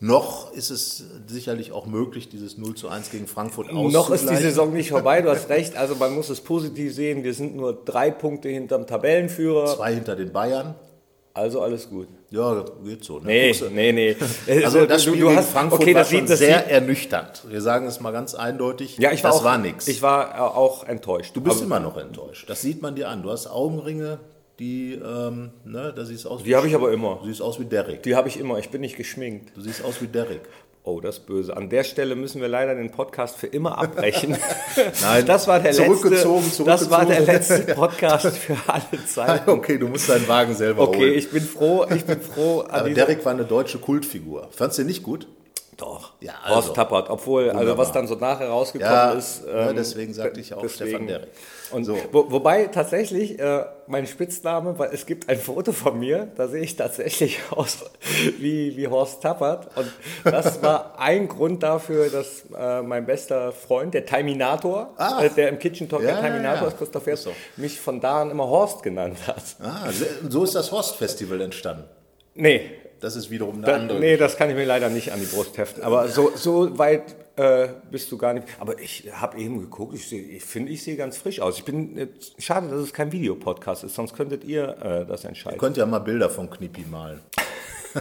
noch 0.00 0.52
ist 0.52 0.70
es 0.70 1.04
sicherlich 1.26 1.72
auch 1.72 1.86
möglich, 1.86 2.28
dieses 2.28 2.56
0 2.56 2.74
zu 2.74 2.88
1 2.88 3.10
gegen 3.10 3.26
Frankfurt 3.26 3.66
auszugleichen. 3.66 3.92
Noch 3.92 4.10
ist 4.10 4.30
die 4.30 4.36
Saison 4.36 4.72
nicht 4.72 4.90
vorbei, 4.90 5.22
du 5.22 5.30
hast 5.30 5.48
recht. 5.48 5.76
Also 5.76 5.96
man 5.96 6.14
muss 6.14 6.28
es 6.28 6.40
positiv 6.40 6.94
sehen. 6.94 7.24
Wir 7.24 7.34
sind 7.34 7.56
nur 7.56 7.72
drei 7.72 8.10
Punkte 8.10 8.48
hinterm 8.48 8.86
Tabellenführer. 8.86 9.74
Zwei 9.76 9.94
hinter 9.94 10.14
den 10.14 10.32
Bayern. 10.32 10.76
Also 11.34 11.62
alles 11.62 11.88
gut. 11.88 12.08
Ja, 12.30 12.64
geht 12.84 13.04
so. 13.04 13.18
Ne? 13.20 13.26
Nee, 13.26 13.52
du- 13.52 13.70
nee, 13.70 13.92
nee. 13.92 14.16
Also 14.64 14.86
das 14.86 15.04
Spiel 15.04 15.14
gegen 15.28 15.42
Frankfurt 15.42 15.80
okay, 15.80 15.94
war 15.94 16.00
das 16.00 16.10
schon 16.10 16.20
sieht, 16.20 16.30
das 16.30 16.38
sehr 16.40 16.58
sieht, 16.60 16.68
ernüchternd. 16.68 17.42
Wir 17.48 17.60
sagen 17.60 17.86
es 17.86 18.00
mal 18.00 18.10
ganz 18.10 18.34
eindeutig. 18.34 18.98
ja, 18.98 19.12
ich 19.12 19.22
war 19.22 19.30
das 19.30 19.40
auch, 19.40 19.44
war 19.44 19.58
nichts. 19.58 19.86
Ich 19.88 20.02
war 20.02 20.56
auch 20.56 20.84
enttäuscht. 20.84 21.36
Du 21.36 21.40
bist 21.40 21.56
Aber 21.56 21.64
immer 21.66 21.80
noch 21.80 21.96
enttäuscht. 21.96 22.48
Das 22.50 22.60
sieht 22.60 22.82
man 22.82 22.96
dir 22.96 23.08
an. 23.08 23.22
Du 23.22 23.30
hast 23.30 23.46
Augenringe, 23.46 24.18
die, 24.58 24.94
ähm, 24.94 25.50
ne, 25.64 25.92
da 25.94 26.04
siehst 26.04 26.26
aus 26.26 26.42
Die 26.42 26.56
habe 26.56 26.66
ich 26.66 26.74
aber 26.74 26.92
immer. 26.92 27.20
Du 27.22 27.26
siehst 27.28 27.40
aus 27.40 27.60
wie 27.60 27.64
Derrick. 27.64 28.02
Die 28.02 28.16
habe 28.16 28.28
ich 28.28 28.38
immer. 28.38 28.58
Ich 28.58 28.70
bin 28.70 28.80
nicht 28.80 28.96
geschminkt. 28.96 29.56
Du 29.56 29.60
siehst 29.60 29.84
aus 29.84 30.02
wie 30.02 30.08
Derrick. 30.08 30.42
Oh, 30.88 31.00
das 31.00 31.18
ist 31.18 31.26
böse. 31.26 31.54
An 31.54 31.68
der 31.68 31.84
Stelle 31.84 32.16
müssen 32.16 32.40
wir 32.40 32.48
leider 32.48 32.74
den 32.74 32.90
Podcast 32.90 33.36
für 33.36 33.46
immer 33.46 33.76
abbrechen. 33.76 34.38
Nein, 35.02 35.26
das 35.26 35.46
war 35.46 35.60
der 35.60 35.72
zurückgezogen, 35.72 36.44
letzte. 36.46 36.64
Das 36.64 36.88
war 36.90 37.04
der 37.04 37.16
zurückgezogen. 37.26 37.58
letzte 37.58 37.74
Podcast 37.74 38.38
für 38.38 38.56
alle 38.66 39.04
Zeiten. 39.06 39.50
Okay, 39.58 39.76
du 39.76 39.86
musst 39.88 40.08
deinen 40.08 40.26
Wagen 40.28 40.54
selber 40.54 40.84
Okay, 40.88 40.98
holen. 41.00 41.12
ich 41.12 41.30
bin 41.30 41.42
froh. 41.42 41.84
Ich 41.94 42.06
bin 42.06 42.22
froh. 42.22 42.64
Aber 42.66 42.88
Derrick 42.88 43.22
war 43.26 43.32
eine 43.32 43.44
deutsche 43.44 43.76
Kultfigur. 43.78 44.48
Fandst 44.50 44.78
du 44.78 44.82
den 44.82 44.88
nicht 44.88 45.02
gut? 45.02 45.28
Doch. 45.78 46.12
Ja, 46.20 46.32
Horst 46.48 46.56
also. 46.70 46.72
Tappert. 46.72 47.08
Obwohl, 47.08 47.44
also 47.50 47.60
Wunderbar. 47.60 47.86
was 47.86 47.92
dann 47.92 48.08
so 48.08 48.16
nachher 48.16 48.48
rausgekommen 48.48 48.92
Ja, 48.92 49.12
ist. 49.12 49.44
ja, 49.46 49.70
ähm, 49.70 49.76
deswegen 49.76 50.12
sagte 50.12 50.40
ich 50.40 50.52
auch 50.52 50.68
Stefan 50.68 51.06
Derrick. 51.06 51.28
Und 51.70 51.84
So. 51.84 51.96
wo, 52.10 52.30
wobei 52.32 52.66
tatsächlich 52.66 53.38
äh, 53.38 53.64
mein 53.86 54.06
Spitzname, 54.08 54.76
weil 54.76 54.90
es 54.92 55.06
gibt 55.06 55.28
ein 55.28 55.38
Foto 55.38 55.70
von 55.70 55.96
mir, 55.98 56.32
da 56.36 56.48
sehe 56.48 56.62
ich 56.64 56.74
tatsächlich 56.74 57.38
aus 57.50 57.78
wie, 58.40 58.76
wie 58.76 58.88
Horst 58.88 59.22
Tappert. 59.22 59.68
Und 59.76 59.92
das 60.24 60.60
war 60.64 60.98
ein 60.98 61.28
Grund 61.28 61.62
dafür, 61.62 62.10
dass 62.10 62.42
äh, 62.58 62.82
mein 62.82 63.06
bester 63.06 63.52
Freund, 63.52 63.94
der 63.94 64.04
Terminator, 64.04 64.94
Ah. 64.96 65.22
äh, 65.22 65.30
der 65.30 65.48
im 65.48 65.60
Kitchen 65.60 65.88
Talk 65.88 66.02
Ja, 66.02 66.12
der 66.14 66.20
Terminator 66.22 66.56
ja, 66.56 66.62
ja. 66.62 66.68
ist, 66.68 66.78
Christoph 66.78 67.06
Herz, 67.06 67.22
so. 67.22 67.32
mich 67.56 67.78
von 67.78 68.00
da 68.00 68.22
an 68.22 68.32
immer 68.32 68.48
Horst 68.48 68.82
genannt 68.82 69.18
hat. 69.28 69.42
Ah, 69.62 69.88
so 70.28 70.42
ist 70.42 70.56
das 70.56 70.72
Horst-Festival 70.72 71.40
entstanden. 71.40 71.84
Nee, 72.34 72.62
Das 73.00 73.14
ist 73.16 73.30
wiederum 73.30 73.56
eine 73.56 73.66
da, 73.66 73.74
andere. 73.76 74.00
nee, 74.00 74.16
das 74.16 74.36
kann 74.36 74.50
ich 74.50 74.56
mir 74.56 74.64
leider 74.64 74.88
nicht 74.88 75.12
an 75.12 75.20
die 75.20 75.26
Brust 75.26 75.56
heften. 75.58 75.82
Aber 75.82 76.08
so, 76.08 76.32
so 76.34 76.76
weit 76.78 77.14
äh, 77.36 77.68
bist 77.90 78.10
du 78.10 78.18
gar 78.18 78.34
nicht. 78.34 78.46
Aber 78.58 78.80
ich 78.80 79.08
habe 79.12 79.38
eben 79.38 79.60
geguckt, 79.60 79.94
ich, 79.94 80.08
seh- 80.08 80.18
ich 80.36 80.44
finde, 80.44 80.72
ich 80.72 80.82
sehe 80.82 80.96
ganz 80.96 81.16
frisch 81.16 81.40
aus. 81.40 81.58
Ich 81.58 81.64
bin 81.64 81.96
äh, 81.96 82.08
schade, 82.38 82.68
dass 82.68 82.80
es 82.80 82.92
kein 82.92 83.12
Videopodcast 83.12 83.84
ist, 83.84 83.94
sonst 83.94 84.14
könntet 84.14 84.42
ihr 84.44 84.76
äh, 84.82 85.06
das 85.06 85.24
entscheiden. 85.24 85.56
Ihr 85.56 85.60
könnt 85.60 85.76
ja 85.76 85.86
mal 85.86 86.00
Bilder 86.00 86.28
von 86.28 86.50
Knippi 86.50 86.84
malen. 86.90 87.20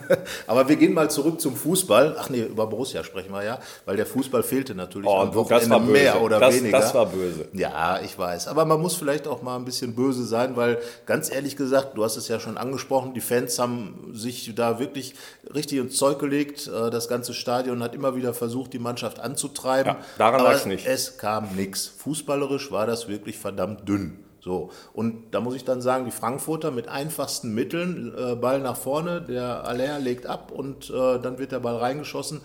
Aber 0.47 0.67
wir 0.69 0.75
gehen 0.75 0.93
mal 0.93 1.09
zurück 1.09 1.39
zum 1.41 1.55
Fußball. 1.55 2.15
Ach 2.19 2.29
nee, 2.29 2.41
über 2.43 2.67
Borussia 2.67 3.03
sprechen 3.03 3.31
wir 3.31 3.43
ja, 3.43 3.59
weil 3.85 3.95
der 3.97 4.05
Fußball 4.05 4.43
fehlte 4.43 4.75
natürlich 4.75 5.07
Oh, 5.09 5.17
am 5.17 5.27
das 5.27 5.35
Wochenende 5.35 5.79
mehr 5.91 6.21
oder 6.21 6.39
Das- 6.39 6.55
weniger. 6.55 6.79
das 6.79 6.93
war 6.93 7.05
böse. 7.07 7.47
Ja, 7.53 7.99
ich 8.01 8.17
weiß. 8.17 8.47
Aber 8.47 8.65
man 8.65 8.81
muss 8.81 8.95
vielleicht 8.95 9.27
auch 9.27 9.41
mal 9.41 9.55
ein 9.55 9.65
bisschen 9.65 9.95
böse 9.95 10.25
sein, 10.25 10.55
weil 10.55 10.79
ganz 11.05 11.31
ehrlich 11.31 11.55
gesagt, 11.55 11.97
du 11.97 12.03
hast 12.03 12.17
es 12.17 12.27
ja 12.27 12.39
schon 12.39 12.57
angesprochen, 12.57 13.13
die 13.13 13.21
Fans 13.21 13.57
haben 13.59 14.11
sich 14.13 14.53
da 14.55 14.79
wirklich 14.79 15.15
richtig 15.53 15.79
ins 15.79 15.97
Zeug 15.97 16.19
gelegt. 16.19 16.67
Äh, 16.67 16.89
Das 16.89 17.07
ganze 17.07 17.33
Stadion 17.33 17.83
hat 17.83 17.93
immer 17.95 18.15
wieder 18.15 18.33
versucht, 18.33 18.73
die 18.73 18.79
Mannschaft 18.79 19.19
anzutreiben. 19.19 19.93
Ja, 19.93 19.99
daran 20.17 20.41
Aber 20.41 20.51
lag's 20.51 20.65
nicht. 20.65 20.85
Es 20.87 21.17
kam 21.17 21.55
nichts. 21.55 21.87
Fußballerisch 21.97 22.71
war 22.71 22.85
das 22.87 23.07
wirklich 23.07 23.37
verdammt 23.37 23.87
dünn. 23.87 24.19
So, 24.47 24.69
und 24.93 25.31
da 25.31 25.41
muss 25.41 25.55
ich 25.55 25.65
dann 25.65 25.81
sagen, 25.81 26.05
die 26.05 26.11
Frankfurter 26.11 26.71
mit 26.71 26.87
einfachsten 26.87 27.53
Mitteln, 27.53 28.13
äh, 28.17 28.35
Ball 28.35 28.61
nach 28.61 28.77
vorne, 28.77 29.21
der 29.21 29.65
Aller 29.65 29.99
legt 29.99 30.25
ab 30.25 30.53
und 30.55 30.89
äh, 30.89 31.19
dann 31.19 31.37
wird 31.37 31.51
der 31.51 31.59
Ball 31.59 31.75
reingeschossen. 31.75 32.39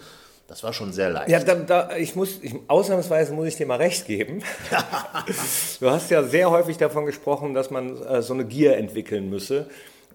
Das 0.49 0.65
war 0.65 0.73
schon 0.73 0.93
sehr 0.93 1.11
leicht. 1.11 1.29
Ja, 1.29 1.39
da, 1.39 1.55
da, 1.55 1.97
ich 1.97 2.17
muss, 2.17 2.41
ich, 2.43 2.57
ausnahmsweise 2.67 3.33
muss 3.35 3.47
ich 3.47 3.55
dir 3.55 3.67
mal 3.67 3.77
recht 3.77 4.07
geben. 4.07 4.43
du 5.81 5.91
hast 5.91 6.11
ja 6.11 6.25
sehr 6.25 6.51
häufig 6.51 6.77
davon 6.77 7.07
gesprochen, 7.07 7.55
dass 7.55 7.71
man 7.71 8.03
äh, 8.03 8.21
so 8.21 8.35
eine 8.35 8.47
Gier 8.47 8.77
entwickeln 8.77 9.31
müsse. 9.31 9.67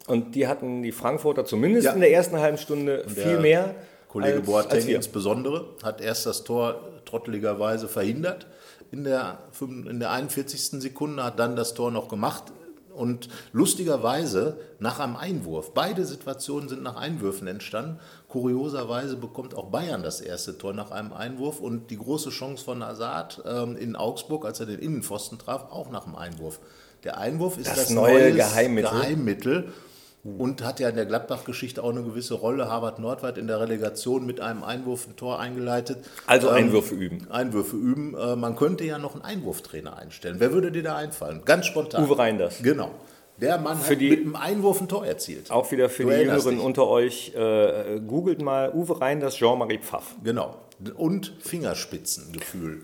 Und 0.08 0.36
die 0.36 0.46
hatten 0.46 0.84
die 0.84 0.92
Frankfurter 0.92 1.46
zumindest 1.46 1.86
Ja. 1.86 1.94
in 1.94 2.02
der 2.02 2.12
ersten 2.12 2.38
halben 2.38 2.58
Stunde 2.58 3.06
viel 3.08 3.40
mehr. 3.40 3.76
Kollege 4.10 4.40
als, 4.40 4.46
Boateng 4.46 4.78
als 4.80 4.86
insbesondere 4.88 5.70
hat 5.84 6.02
erst 6.02 6.26
das 6.26 6.44
Tor 6.44 6.82
trotteligerweise 7.06 7.88
verhindert 7.88 8.46
in 8.92 9.04
der, 9.04 9.40
in 9.60 10.00
der 10.00 10.12
41. 10.12 10.82
Sekunde, 10.82 11.24
hat 11.24 11.40
dann 11.40 11.56
das 11.56 11.74
Tor 11.74 11.92
noch 11.92 12.08
gemacht 12.08 12.52
und 12.98 13.30
lustigerweise 13.54 14.58
nach 14.80 15.00
einem 15.00 15.16
Einwurf. 15.16 15.74
Beide 15.74 16.04
Situationen 16.06 16.68
sind 16.68 16.84
nach 16.84 16.96
Einwürfen 16.96 17.48
entstanden. 17.48 18.00
Kurioserweise 18.28 19.16
bekommt 19.16 19.56
auch 19.56 19.70
Bayern 19.70 20.04
das 20.04 20.20
erste 20.20 20.58
Tor 20.58 20.74
nach 20.74 20.92
einem 20.92 21.14
Einwurf 21.14 21.60
und 21.60 21.92
die 21.92 21.98
große 21.98 22.32
Chance 22.32 22.66
von 22.66 22.84
Hazard 22.84 23.44
ähm, 23.46 23.78
in 23.78 23.96
Augsburg, 23.96 24.46
als 24.46 24.60
er 24.60 24.66
den 24.66 24.80
Innenpfosten 24.80 25.38
traf, 25.38 25.72
auch 25.72 25.92
nach 25.92 26.06
einem 26.06 26.16
Einwurf. 26.16 26.60
Der 27.04 27.20
Einwurf 27.20 27.58
ist 27.58 27.70
Das 27.70 27.76
das, 27.76 27.90
neue 27.92 28.34
Geheimmittel. 28.34 28.92
Geheimmittel 28.92 29.74
und 30.24 30.64
hat 30.64 30.80
ja 30.82 30.90
in 30.90 30.96
der 30.96 31.06
Gladbach-Geschichte 31.06 31.82
auch 31.84 31.92
eine 31.92 32.04
gewisse 32.04 32.34
Rolle. 32.34 32.70
Harvard 32.70 33.00
Nordwald 33.00 33.38
in 33.38 33.48
der 33.48 33.60
Relegation 33.62 34.26
mit 34.26 34.42
einem 34.42 34.64
Einwurf 34.64 35.08
ein 35.08 35.16
Tor 35.16 35.40
eingeleitet. 35.40 36.00
Also 36.26 36.50
Ähm, 36.50 36.56
Einwürfe 36.56 36.96
üben. 36.96 37.28
Einwürfe 37.32 37.76
üben. 37.78 38.14
Äh, 38.18 38.36
Man 38.36 38.56
könnte 38.58 38.84
ja 38.84 38.98
noch 38.98 39.14
einen 39.14 39.24
Einwurftrainer 39.24 39.98
einstellen. 39.98 40.36
Wer 40.40 40.52
würde 40.52 40.72
dir 40.72 40.84
da 40.84 40.96
einfallen? 40.98 41.42
Ganz 41.46 41.66
spontan. 41.68 42.04
Uwe 42.04 42.18
Reinders. 42.18 42.62
Genau. 42.62 42.92
Der 43.40 43.58
Mann 43.60 43.78
Für 43.78 43.94
hat 43.94 44.02
die- 44.02 44.10
mit 44.10 44.20
einem 44.22 44.36
Einwurf 44.36 44.82
ein 44.82 44.88
Tor 44.90 45.06
erzielt. 45.06 45.52
Auch 45.52 45.72
wieder 45.72 45.90
für 45.90 46.04
Du 46.04 46.10
die 46.10 46.16
Jüngeren 46.16 46.60
unter 46.60 46.88
euch, 46.88 47.34
äh, 47.36 48.00
googelt 48.06 48.42
mal 48.42 48.72
Uwe 48.74 49.00
Reinders, 49.00 49.36
Jean-Marie 49.36 49.78
Pfaff. 49.78 50.16
Genau. 50.24 50.56
Und 50.98 51.34
Fingerspitzengefühl. 51.40 52.82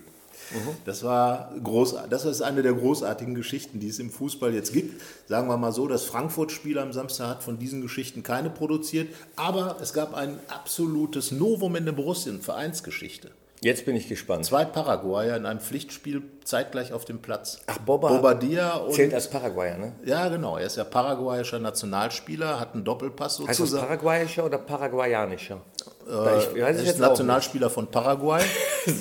Das 0.84 1.02
war 1.02 1.52
groß, 1.62 1.96
das 2.10 2.24
ist 2.24 2.42
eine 2.42 2.62
der 2.62 2.74
großartigen 2.74 3.34
Geschichten, 3.34 3.80
die 3.80 3.88
es 3.88 3.98
im 3.98 4.10
Fußball 4.10 4.54
jetzt 4.54 4.72
gibt. 4.72 5.00
Sagen 5.28 5.48
wir 5.48 5.56
mal 5.56 5.72
so, 5.72 5.86
das 5.88 6.04
Frankfurt-Spiel 6.04 6.78
am 6.78 6.92
Samstag 6.92 7.28
hat 7.28 7.42
von 7.42 7.58
diesen 7.58 7.80
Geschichten 7.80 8.22
keine 8.22 8.50
produziert, 8.50 9.08
aber 9.36 9.76
es 9.80 9.92
gab 9.92 10.14
ein 10.14 10.38
absolutes 10.48 11.32
Novum 11.32 11.76
in 11.76 11.84
der 11.84 11.92
Borussien-Vereinsgeschichte. 11.92 13.30
Jetzt 13.60 13.86
bin 13.86 13.96
ich 13.96 14.08
gespannt. 14.08 14.44
Zwei 14.44 14.66
Paraguayer 14.66 15.38
in 15.38 15.46
einem 15.46 15.60
Pflichtspiel 15.60 16.22
zeitgleich 16.44 16.92
auf 16.92 17.06
dem 17.06 17.20
Platz. 17.20 17.60
Ach, 17.66 17.78
Boba 17.78 18.08
Bobadilla 18.08 18.76
und 18.76 18.92
zählt 18.92 19.14
als 19.14 19.30
Paraguayer, 19.30 19.78
ne? 19.78 19.92
ja, 20.04 20.28
genau. 20.28 20.58
Er 20.58 20.66
ist 20.66 20.76
ja 20.76 20.84
paraguayischer 20.84 21.58
Nationalspieler, 21.60 22.60
hat 22.60 22.74
einen 22.74 22.84
Doppelpass 22.84 23.38
Heißt 23.38 23.48
das 23.48 23.56
sozusagen. 23.56 23.86
paraguayischer 23.86 24.44
oder 24.44 24.58
paraguayanischer? 24.58 25.62
Äh, 26.08 26.38
ich 26.38 26.62
weiß 26.62 26.76
er 26.76 26.82
es 26.82 26.90
ist 26.90 26.98
Nationalspieler 26.98 27.70
von 27.70 27.86
Paraguay. 27.86 28.42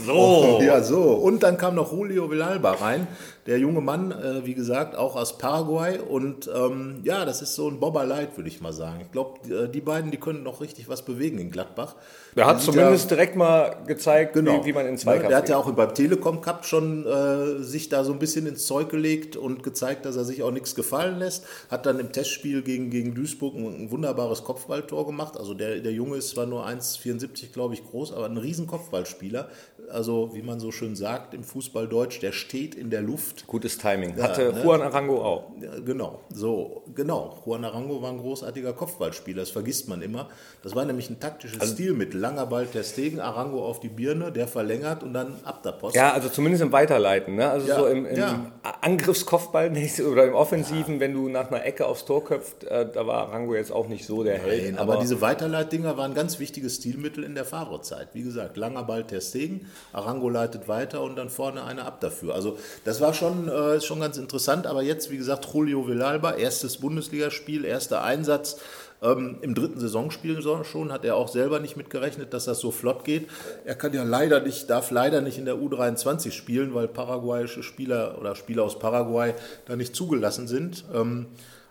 So. 0.06 0.60
Ja, 0.62 0.82
so. 0.82 1.02
Und 1.12 1.44
dann 1.44 1.58
kam 1.58 1.76
noch 1.76 1.92
Julio 1.92 2.32
Villalba 2.32 2.72
rein. 2.72 3.06
Der 3.48 3.60
junge 3.60 3.82
Mann, 3.82 4.12
äh, 4.12 4.46
wie 4.46 4.54
gesagt, 4.54 4.96
auch 4.96 5.18
aus 5.18 5.38
Paraguay. 5.38 6.00
Und 6.00 6.50
ähm, 6.56 7.02
ja, 7.04 7.26
das 7.26 7.42
ist 7.42 7.56
so 7.56 7.68
ein 7.68 7.82
Bobber 7.82 8.06
Light, 8.06 8.38
würde 8.38 8.48
ich 8.48 8.62
mal 8.62 8.72
sagen. 8.72 9.02
Ich 9.02 9.12
glaube, 9.12 9.40
die, 9.46 9.52
äh, 9.52 9.68
die 9.68 9.82
beiden, 9.82 10.12
die 10.12 10.18
können 10.18 10.42
noch 10.44 10.62
richtig 10.62 10.88
was 10.88 11.02
bewegen 11.02 11.38
in 11.38 11.52
Gladbach. 11.52 11.96
Er 12.36 12.46
hat 12.48 12.62
zumindest 12.62 13.12
direkt 13.12 13.36
mal 13.36 13.76
gezeigt, 13.86 14.34
Genau. 14.36 14.62
wie, 14.62 14.68
wie 14.68 14.74
man 14.74 14.86
in 14.86 14.94
Ne, 14.94 14.98
Zweikampf 14.98 15.28
Der 15.28 15.38
hat 15.38 15.50
ja 15.50 15.58
auch 15.58 15.70
beim 15.70 15.94
Telekom 15.94 16.40
Cup 16.40 16.66
schon 16.66 17.06
äh, 17.06 17.62
sich 17.62 17.90
da 17.90 18.06
so 18.06 18.14
ein 18.14 18.20
bisschen 18.20 18.48
ins 18.48 18.66
Zeug 18.66 18.88
gelegt 18.88 19.36
und 19.36 19.64
gezeigt, 19.64 20.06
dass 20.06 20.16
er 20.16 20.24
sich 20.24 20.44
auch 20.44 20.52
nichts 20.52 20.76
gefallen 20.76 21.20
lässt. 21.20 21.44
Hat 21.70 21.86
dann 21.86 22.00
im 22.00 22.14
Testspiel 22.14 22.62
gegen, 22.62 22.90
gegen 22.90 23.14
Duisburg 23.14 23.56
ein, 23.56 23.66
ein 23.66 23.92
wunderbares 23.92 24.46
Kopfballtor 24.46 25.06
gemacht. 25.06 25.36
Also 25.38 25.54
der, 25.54 25.80
der 25.80 25.92
Junge 25.92 26.16
ist 26.16 26.30
zwar 26.30 26.46
nur 26.46 26.66
1,74 26.98 27.52
glaube 27.52 27.74
ich 27.74 27.84
groß, 27.84 28.12
aber 28.14 28.26
ein 28.26 28.38
riesen 28.38 28.68
Kopfballspieler. 28.68 29.50
Also 29.92 30.32
wie 30.34 30.42
man 30.42 30.60
so 30.60 30.72
schön 30.72 30.96
sagt 30.96 31.34
im 31.34 31.44
Fußballdeutsch, 31.44 32.22
der 32.22 32.32
steht 32.32 32.76
in 32.76 32.90
der 32.90 33.02
Luft. 33.02 33.48
Gutes 33.48 33.78
Timing. 33.78 34.22
Hatte 34.22 34.54
ne? 34.54 34.64
Juan 34.64 34.82
Arango 34.82 35.24
auch. 35.24 35.52
Ja, 35.62 35.80
genau, 35.80 36.22
so, 36.30 36.84
genau. 36.96 37.42
Juan 37.46 37.64
Arango 37.66 38.02
war 38.02 38.12
ein 38.12 38.18
großartiger 38.18 38.74
Kopfballspieler, 38.74 39.42
das 39.42 39.50
vergisst 39.50 39.88
man 39.88 40.02
immer. 40.02 40.30
Das 40.64 40.76
war 40.76 40.86
nämlich 40.86 41.10
ein 41.10 41.20
taktisches 41.20 41.60
Also 41.60 41.74
Stilmittel. 41.74 42.20
Langer 42.20 42.46
Ball 42.46 42.66
der 42.66 42.84
Stegen, 42.84 43.20
Arango 43.20 43.66
auf 43.66 43.80
die 43.80 43.90
Birne, 43.90 44.32
der 44.32 44.48
verlängert 44.48 45.04
und 45.04 45.14
dann 45.14 45.36
ab 45.44 45.64
der 45.64 45.74
Post. 45.74 45.96
Ja, 45.96 46.14
also 46.14 46.30
zumindest 46.30 46.64
im 46.64 46.72
Weiterleiten. 46.72 47.36
Ne? 47.36 47.50
Also 47.50 47.68
Ja, 47.68 47.80
so 47.80 47.88
im, 47.88 48.06
im 48.06 48.18
ja. 48.18 48.52
Angriffskopfball 48.82 49.72
oder 50.12 50.26
im 50.26 50.34
Offensiven, 50.34 51.00
wenn 51.00 51.14
du 51.14 51.30
nach 51.30 51.52
einer 51.52 51.66
Ecke 51.66 51.86
aufs 51.86 52.06
Tor 52.06 52.24
köpft, 52.24 52.64
äh, 52.64 52.90
da 52.92 53.06
war 53.06 53.28
Arango 53.28 53.56
jetzt 53.56 53.72
auch 53.72 53.88
nicht 53.88 54.06
so 54.06 54.24
der 54.24 54.38
Held. 54.40 54.64
Nein, 54.64 54.78
aber, 54.78 54.98
diese 54.98 55.22
Weiterleitdinger 55.22 55.98
waren 55.98 56.12
ein 56.12 56.16
ganz 56.16 56.40
wichtiges 56.40 56.76
Stilmittel 56.78 57.24
in 57.24 57.36
der 57.36 57.46
Fahrerzeit. 57.46 58.10
Wie 58.14 58.24
gesagt, 58.24 58.58
langer 58.58 58.84
Ball 58.84 59.04
der 59.04 59.22
Stegen, 59.22 59.68
Arango 59.92 60.30
leitet 60.30 60.68
weiter 60.68 61.02
und 61.02 61.16
dann 61.16 61.30
vorne 61.30 61.64
eine 61.64 61.86
ab 61.86 62.00
dafür. 62.02 62.36
Also 62.36 62.58
das 62.84 63.02
war 63.02 63.14
schon, 63.14 63.48
äh, 63.48 63.80
schon 63.82 64.00
ganz 64.00 64.18
interessant. 64.18 64.68
Aber 64.68 64.82
jetzt, 64.82 65.12
wie 65.12 65.18
gesagt, 65.18 65.48
Julio 65.54 65.88
Villalba, 65.88 66.34
erstes 66.34 66.78
Bundesligaspiel, 66.78 67.66
erster 67.66 68.04
Einsatz. 68.04 68.58
Ähm, 69.02 69.40
Im 69.42 69.54
dritten 69.54 69.82
Saisonspiel 69.82 70.42
so- 70.42 70.64
schon 70.64 70.94
hat 70.94 71.04
er 71.04 71.18
auch 71.18 71.28
selber 71.28 71.60
nicht 71.60 71.76
mitgerechnet, 71.76 72.34
dass 72.34 72.46
das 72.46 72.60
so 72.60 72.72
flott 72.72 73.04
geht. 73.04 73.28
Er 73.66 73.76
kann 73.76 73.92
ja 73.94 74.04
leider 74.04 74.40
nicht, 74.40 74.70
darf 74.70 74.92
leider 74.92 75.20
nicht 75.20 75.38
in 75.38 75.44
der 75.44 75.56
U23 75.56 76.32
spielen, 76.32 76.74
weil 76.74 76.88
paraguayische 76.88 77.64
Spieler 77.64 78.18
oder 78.18 78.34
Spieler 78.36 78.64
aus 78.64 78.80
Paraguay 78.80 79.34
da 79.66 79.76
nicht 79.76 79.94
zugelassen 79.94 80.48
sind. 80.48 80.86
Ähm, 80.96 81.26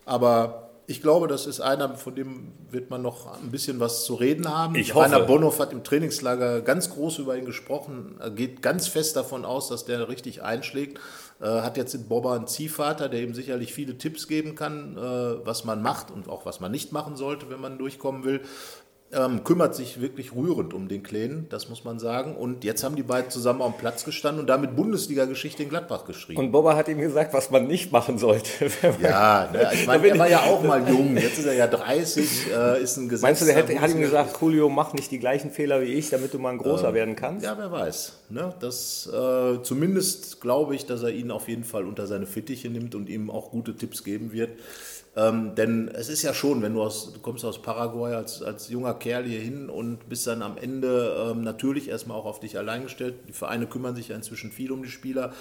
aber 0.04 0.72
ich 0.92 1.00
glaube, 1.00 1.26
das 1.26 1.46
ist 1.46 1.61
einer, 1.61 1.96
von 1.96 2.14
dem 2.14 2.52
wird 2.70 2.90
man 2.90 3.00
noch 3.00 3.40
ein 3.42 3.50
bisschen 3.50 3.80
was 3.80 4.04
zu 4.04 4.14
reden 4.14 4.46
haben. 4.46 4.75
Ich 4.75 4.92
hoffe. 4.92 5.06
Rainer 5.06 5.20
Bonhoff 5.25 5.58
hat 5.58 5.72
im 5.72 5.82
Trainingslager 5.82 6.61
ganz 6.61 6.90
groß 6.90 7.18
über 7.18 7.34
ihn 7.34 7.46
gesprochen. 7.46 8.16
Er 8.20 8.30
geht 8.30 8.61
ganz 8.61 8.88
fest 8.88 9.16
davon 9.16 9.46
aus, 9.46 9.70
dass 9.70 9.87
der 9.87 10.11
richtig 10.11 10.42
einschlägt. 10.42 11.00
Äh, 11.40 11.46
hat 11.46 11.78
jetzt 11.78 11.94
in 11.94 12.08
Bobber 12.08 12.34
einen 12.34 12.46
Ziehvater, 12.46 13.08
der 13.08 13.22
ihm 13.22 13.32
sicherlich 13.32 13.72
viele 13.72 13.96
Tipps 13.96 14.28
geben 14.28 14.54
kann, 14.54 14.99
äh, 14.99 15.00
was 15.46 15.64
man 15.64 15.80
macht 15.80 16.11
und 16.11 16.28
auch 16.28 16.44
was 16.44 16.61
man 16.61 16.70
nicht 16.70 16.92
machen 16.92 17.16
sollte, 17.16 17.49
wenn 17.49 17.61
man 17.61 17.78
durchkommen 17.78 18.25
will. 18.25 18.42
Ähm, 19.14 19.45
kümmert 19.45 19.75
sich 19.75 20.00
wirklich 20.00 20.35
rührend 20.35 20.73
um 20.73 20.88
den 20.88 21.02
Kleinen, 21.02 21.47
das 21.50 21.69
muss 21.69 21.85
man 21.85 21.99
sagen. 21.99 22.35
Und 22.35 22.64
jetzt 22.64 22.83
haben 22.83 22.97
die 22.97 23.02
beiden 23.02 23.31
zusammen 23.31 23.61
auf 23.61 23.75
dem 23.75 23.78
Platz 23.78 24.04
gestanden 24.04 24.40
und 24.40 24.47
damit 24.47 24.75
Bundesliga-Geschichte 24.75 25.62
in 25.62 25.69
Gladbach 25.69 26.07
geschrieben. 26.07 26.40
Und 26.40 26.50
Boba 26.50 26.76
hat 26.76 26.88
ihm 26.88 26.99
gesagt, 26.99 27.35
was 27.35 27.50
man 27.50 27.66
nicht 27.66 27.92
machen 27.92 28.16
sollte. 28.16 28.49
ja, 29.02 29.50
ne, 29.52 29.69
ich 29.75 29.87
meine, 29.87 30.07
er 30.09 30.19
war 30.19 30.31
ja 30.31 30.40
auch 30.45 30.62
mal 30.62 30.88
jung. 30.88 31.14
Jetzt 31.19 31.38
ist 31.38 31.45
er 31.45 31.52
ja 31.52 31.66
30, 31.66 32.47
äh, 32.50 32.83
ist 32.83 32.97
ein 32.97 33.11
Gesetz. 33.11 33.23
Meinst 33.28 33.42
du, 33.42 33.47
der 33.47 33.57
hätte, 33.57 33.78
hat 33.78 33.90
ihm 33.90 34.00
gesagt, 34.00 34.40
Julio, 34.40 34.71
mach 34.71 34.95
nicht 34.95 35.11
die 35.11 35.19
gleichen 35.19 35.50
Fehler 35.50 35.83
wie 35.83 35.92
ich, 35.92 36.09
damit 36.09 36.33
du 36.33 36.38
mal 36.38 36.50
ein 36.50 36.59
großer 36.59 36.95
werden 36.95 37.14
kannst? 37.14 37.45
Ja, 37.45 37.59
wer 37.59 37.71
weiß. 37.71 38.14
Ne? 38.31 38.54
Das, 38.61 39.11
äh, 39.12 39.62
zumindest 39.62 40.40
glaube 40.40 40.75
ich, 40.75 40.87
dass 40.87 41.02
er 41.02 41.11
ihn 41.11 41.31
auf 41.31 41.49
jeden 41.49 41.64
Fall 41.64 41.85
unter 41.85 42.07
seine 42.07 42.25
Fittiche 42.25 42.71
nimmt 42.71 42.95
und 42.95 43.11
ihm 43.11 43.31
auch 43.31 43.50
gute 43.50 43.76
Tipps 43.76 44.04
geben 44.04 44.33
wird. 44.33 44.52
Ähm, 45.14 45.54
denn 45.54 45.88
es 45.88 46.09
ist 46.09 46.23
ja 46.23 46.33
schon, 46.33 46.62
wenn 46.62 46.73
du, 46.73 46.83
aus, 46.83 47.12
du 47.12 47.21
kommst 47.21 47.45
aus 47.45 47.61
Paraguay 47.61 48.14
als, 48.14 48.42
als 48.42 48.71
junger 48.71 48.95
Kerl 48.95 49.25
hier 49.25 49.40
hin 49.40 49.69
und 49.69 50.09
bist 50.09 50.26
dann 50.26 50.40
am 50.40 50.57
Ende 50.57 51.31
ähm, 51.31 51.42
natürlich 51.42 51.88
erstmal 51.88 52.16
auch 52.16 52.25
auf 52.25 52.40
dich 52.40 52.57
allein 52.57 52.83
gestellt. 52.83 53.16
Die 53.28 53.33
Vereine 53.33 53.66
kümmern 53.66 53.95
sich 53.95 54.09
ja 54.09 54.16
inzwischen 54.16 54.50
viel 54.50 54.73
um 54.73 54.83
die 54.83 54.88
Spieler. 54.88 55.35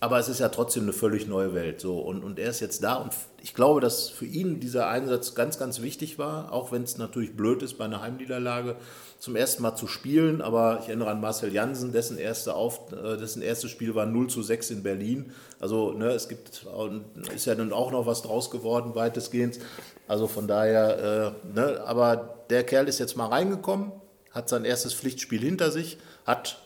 Aber 0.00 0.18
es 0.18 0.28
ist 0.28 0.40
ja 0.40 0.48
trotzdem 0.48 0.82
eine 0.82 0.92
völlig 0.92 1.26
neue 1.26 1.54
Welt. 1.54 1.80
So. 1.80 1.98
Und, 1.98 2.24
und 2.24 2.38
er 2.38 2.50
ist 2.50 2.60
jetzt 2.60 2.82
da. 2.82 2.96
Und 2.96 3.12
ich 3.42 3.54
glaube, 3.54 3.80
dass 3.80 4.10
für 4.10 4.26
ihn 4.26 4.60
dieser 4.60 4.88
Einsatz 4.88 5.34
ganz, 5.34 5.58
ganz 5.58 5.80
wichtig 5.80 6.18
war. 6.18 6.52
Auch 6.52 6.72
wenn 6.72 6.82
es 6.82 6.98
natürlich 6.98 7.36
blöd 7.36 7.62
ist, 7.62 7.78
bei 7.78 7.84
einer 7.84 8.02
Heimniederlage 8.02 8.76
zum 9.18 9.36
ersten 9.36 9.62
Mal 9.62 9.76
zu 9.76 9.86
spielen. 9.86 10.42
Aber 10.42 10.80
ich 10.82 10.88
erinnere 10.88 11.10
an 11.10 11.20
Marcel 11.20 11.52
Jansen, 11.52 11.92
dessen, 11.92 12.18
erste 12.18 12.54
Auf, 12.54 12.92
äh, 12.92 13.16
dessen 13.16 13.40
erstes 13.40 13.70
Spiel 13.70 13.94
war 13.94 14.04
0 14.04 14.28
zu 14.28 14.42
6 14.42 14.70
in 14.70 14.82
Berlin. 14.82 15.32
Also 15.60 15.92
ne, 15.92 16.08
es 16.10 16.28
gibt, 16.28 16.66
ist 17.34 17.46
ja 17.46 17.54
dann 17.54 17.72
auch 17.72 17.90
noch 17.90 18.04
was 18.04 18.22
draus 18.22 18.50
geworden, 18.50 18.94
weitestgehend. 18.94 19.58
Also 20.06 20.26
von 20.26 20.46
daher, 20.46 21.34
äh, 21.44 21.54
ne, 21.54 21.82
aber 21.86 22.44
der 22.50 22.64
Kerl 22.64 22.88
ist 22.88 22.98
jetzt 22.98 23.16
mal 23.16 23.28
reingekommen, 23.28 23.92
hat 24.32 24.48
sein 24.48 24.64
erstes 24.64 24.92
Pflichtspiel 24.92 25.40
hinter 25.40 25.70
sich, 25.70 25.96
hat 26.26 26.63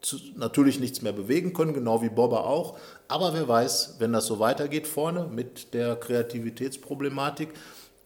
zu, 0.00 0.16
natürlich 0.36 0.80
nichts 0.80 1.02
mehr 1.02 1.12
bewegen 1.12 1.52
können, 1.52 1.74
genau 1.74 2.02
wie 2.02 2.08
Bobber 2.08 2.46
auch. 2.46 2.78
Aber 3.08 3.34
wer 3.34 3.46
weiß, 3.46 3.96
wenn 3.98 4.12
das 4.12 4.26
so 4.26 4.38
weitergeht 4.38 4.86
vorne 4.86 5.28
mit 5.32 5.74
der 5.74 5.96
Kreativitätsproblematik, 5.96 7.50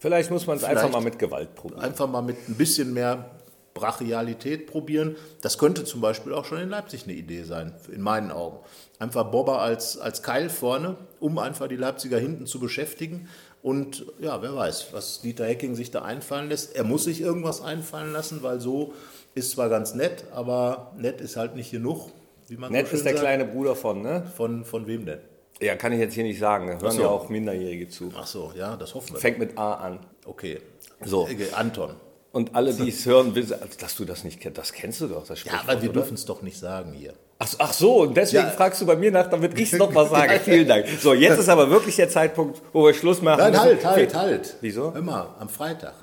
Vielleicht 0.04 0.30
muss 0.30 0.46
man 0.46 0.58
es 0.58 0.64
einfach 0.64 0.90
mal 0.90 1.00
mit 1.00 1.18
Gewalt 1.18 1.54
probieren. 1.54 1.80
einfach 1.80 2.06
mal 2.06 2.20
mit 2.20 2.36
ein 2.46 2.56
bisschen 2.56 2.92
mehr 2.92 3.30
Brachialität 3.72 4.66
probieren. 4.66 5.16
Das 5.40 5.56
könnte 5.56 5.84
zum 5.84 6.02
Beispiel 6.02 6.34
auch 6.34 6.44
schon 6.44 6.58
in 6.58 6.68
Leipzig 6.68 7.04
eine 7.04 7.14
Idee 7.14 7.44
sein, 7.44 7.74
in 7.90 8.02
meinen 8.02 8.30
Augen. 8.30 8.58
Einfach 8.98 9.30
Bobber 9.30 9.62
als, 9.62 9.96
als 9.96 10.22
Keil 10.22 10.50
vorne, 10.50 10.96
um 11.20 11.38
einfach 11.38 11.68
die 11.68 11.76
Leipziger 11.76 12.18
hinten 12.18 12.44
zu 12.44 12.60
beschäftigen. 12.60 13.30
Und 13.62 14.04
ja, 14.20 14.42
wer 14.42 14.54
weiß, 14.54 14.88
was 14.92 15.22
Dieter 15.22 15.46
Hecking 15.46 15.74
sich 15.74 15.90
da 15.90 16.02
einfallen 16.02 16.50
lässt. 16.50 16.76
Er 16.76 16.84
muss 16.84 17.04
sich 17.04 17.22
irgendwas 17.22 17.62
einfallen 17.62 18.12
lassen, 18.12 18.42
weil 18.42 18.60
so 18.60 18.92
ist 19.34 19.50
zwar 19.52 19.68
ganz 19.68 19.94
nett, 19.94 20.24
aber 20.32 20.92
nett 20.96 21.20
ist 21.20 21.36
halt 21.36 21.56
nicht 21.56 21.70
genug. 21.70 22.10
Wie 22.48 22.56
man 22.56 22.70
Nett 22.72 22.86
so 22.86 22.90
schön 22.90 22.96
ist 22.98 23.04
der 23.06 23.12
sagt. 23.14 23.22
kleine 23.24 23.44
Bruder 23.46 23.74
von, 23.74 24.02
ne? 24.02 24.30
Von, 24.36 24.64
von 24.64 24.86
wem 24.86 25.06
denn? 25.06 25.18
Ja, 25.60 25.76
kann 25.76 25.92
ich 25.92 25.98
jetzt 26.00 26.14
hier 26.14 26.24
nicht 26.24 26.38
sagen. 26.38 26.66
Da 26.66 26.78
hören 26.84 26.92
so. 26.96 27.02
ja 27.02 27.08
auch 27.08 27.28
Minderjährige 27.28 27.88
zu. 27.88 28.12
Ach 28.16 28.26
so, 28.26 28.52
ja, 28.56 28.76
das 28.76 28.94
hoffen 28.94 29.14
wir. 29.14 29.20
Fängt 29.20 29.38
mit 29.38 29.56
A 29.56 29.74
an. 29.74 30.00
Okay. 30.26 30.60
So. 31.04 31.26
Äh, 31.28 31.52
Anton. 31.54 31.94
Und 32.32 32.54
alle, 32.54 32.74
die 32.74 32.88
es 32.88 33.06
hören, 33.06 33.34
wissen, 33.34 33.54
also, 33.54 33.78
dass 33.80 33.94
du 33.96 34.04
das 34.04 34.24
nicht 34.24 34.40
kennst, 34.40 34.58
das 34.58 34.72
kennst 34.72 35.00
du 35.00 35.06
doch, 35.06 35.26
das 35.26 35.44
Ja, 35.44 35.60
aber 35.66 35.80
wir 35.80 35.88
dürfen 35.90 36.14
es 36.14 36.24
doch 36.26 36.42
nicht 36.42 36.58
sagen 36.58 36.92
hier. 36.92 37.14
Ach, 37.38 37.46
so- 37.46 37.56
ach 37.60 37.72
so, 37.72 38.00
und 38.02 38.16
deswegen 38.16 38.44
Ja. 38.44 38.50
fragst 38.50 38.80
du 38.82 38.86
bei 38.86 38.96
mir 38.96 39.10
nach, 39.12 39.30
damit 39.30 39.58
ich 39.58 39.72
es 39.72 39.78
nochmal 39.78 40.08
sage. 40.10 40.38
Vielen 40.40 40.66
Dank. 40.68 40.86
So, 41.00 41.14
jetzt 41.14 41.38
ist 41.38 41.48
aber 41.48 41.70
wirklich 41.70 41.96
der 41.96 42.08
Zeitpunkt, 42.08 42.60
wo 42.72 42.84
wir 42.86 42.92
Schluss 42.94 43.22
machen 43.22 43.38
Nein, 43.38 43.58
halt, 43.58 43.84
halt, 43.86 44.14
halt. 44.14 44.56
Wieso? 44.60 44.90
Immer, 44.90 45.34
am 45.38 45.48
Freitag. 45.48 45.94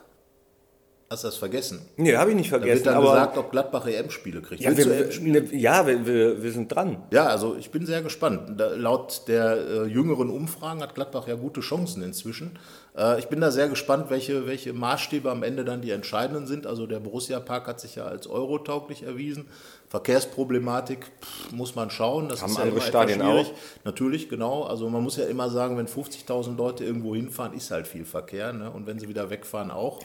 Hast 1.12 1.26
du 1.26 1.28
das 1.28 1.36
vergessen? 1.36 1.82
Nee, 1.98 2.16
habe 2.16 2.30
ich 2.30 2.38
nicht 2.38 2.48
Da 2.48 2.54
wird 2.54 2.64
vergessen. 2.64 2.86
dann 2.86 2.96
aber 2.96 3.12
gesagt, 3.12 3.38
ob 3.38 3.52
Gladbach 3.52 3.86
EM-Spiele 3.86 4.42
kriegt. 4.42 4.62
ja, 4.62 4.78
wir, 4.78 4.88
EM-Spiele? 4.90 5.42
ne, 5.42 5.54
ja 5.54 5.86
wir, 5.86 6.06
wir, 6.06 6.42
wir 6.42 6.52
sind 6.54 6.74
dran. 6.74 7.04
Ja, 7.12 7.26
also 7.26 7.58
ich 7.60 7.70
bin 7.70 7.86
sehr 7.86 8.02
gespannt. 8.02 8.58
Da, 8.58 8.70
laut 8.70 9.24
der 9.28 9.58
äh, 9.58 9.84
jüngeren 9.88 10.30
Umfragen 10.30 10.82
hat 10.82 10.96
Gladbach 10.96 11.28
ja 11.28 11.36
gute 11.36 11.60
Chancen 11.60 12.02
inzwischen. 12.02 12.58
Äh, 12.98 13.20
ich 13.20 13.28
bin 13.28 13.42
da 13.42 13.52
sehr 13.52 13.68
gespannt, 13.68 14.06
welche, 14.10 14.48
welche 14.48 14.72
Maßstäbe 14.72 15.30
am 15.30 15.44
Ende 15.44 15.66
dann 15.66 15.82
die 15.82 15.92
entscheidenden 15.92 16.48
sind. 16.48 16.66
Also 16.66 16.88
der 16.88 17.02
Borussia-Park 17.02 17.68
hat 17.68 17.82
sich 17.82 17.96
ja 17.96 18.06
als 18.06 18.28
eurotauglich 18.28 19.04
erwiesen. 19.04 19.48
Verkehrsproblematik 19.90 21.08
pff, 21.22 21.52
muss 21.52 21.76
man 21.76 21.90
schauen. 21.90 22.30
Das 22.30 22.42
Haben 22.42 22.52
ist 22.52 22.58
ja 22.58 22.64
andere 22.64 22.80
Stadien 22.80 23.22
auch? 23.22 23.52
Natürlich, 23.84 24.30
genau. 24.30 24.64
Also 24.64 24.90
man 24.90 25.04
muss 25.04 25.18
ja 25.18 25.26
immer 25.26 25.50
sagen, 25.50 25.78
wenn 25.78 25.88
50.000 25.88 26.56
Leute 26.56 26.86
irgendwo 26.86 27.14
hinfahren, 27.14 27.54
ist 27.54 27.70
halt 27.70 27.86
viel 27.86 28.06
Verkehr. 28.06 28.54
Ne? 28.54 28.72
Und 28.72 28.88
wenn 28.88 28.98
sie 28.98 29.10
wieder 29.10 29.30
wegfahren, 29.30 29.72
auch. 29.72 30.00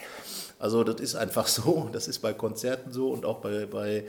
Also 0.58 0.84
das 0.84 1.00
ist 1.00 1.14
einfach 1.14 1.46
so. 1.46 1.88
Das 1.92 2.08
ist 2.08 2.20
bei 2.20 2.32
Konzerten 2.32 2.92
so 2.92 3.10
und 3.10 3.24
auch 3.24 3.38
bei, 3.38 3.66
bei, 3.66 4.04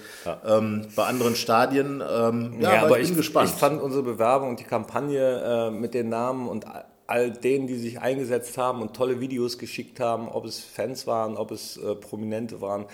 ähm, 0.46 0.88
bei 0.96 1.06
anderen 1.06 1.36
Stadien. 1.36 2.02
Ähm, 2.08 2.60
ja, 2.60 2.84
aber, 2.84 3.00
ich 3.00 3.10
bin 3.10 3.18
gespannt. 3.18 3.50
Ich 3.50 3.56
fand 3.56 3.82
unsere 3.82 4.04
Bewerbung 4.04 4.50
und 4.50 4.60
die 4.60 4.66
Kampagne 4.66 5.70
äh, 5.70 5.72
mit 5.72 5.94
den 5.94 6.10
Namen 6.10 6.48
und 6.48 6.66
all 7.08 7.32
denen, 7.32 7.68
die 7.68 7.76
sich 7.76 8.02
eingesetzt 8.02 8.58
haben 8.58 8.82
und 8.82 8.94
tolle 8.96 9.20
Videos 9.20 9.58
geschickt 9.58 10.00
haben, 10.00 10.28
ob 10.28 10.46
es 10.46 10.60
Fans 10.60 11.08
waren, 11.08 11.38
ob 11.38 11.52
es 11.52 11.78
äh, 11.78 11.96
Prominente 11.96 12.60
waren, 12.60 12.86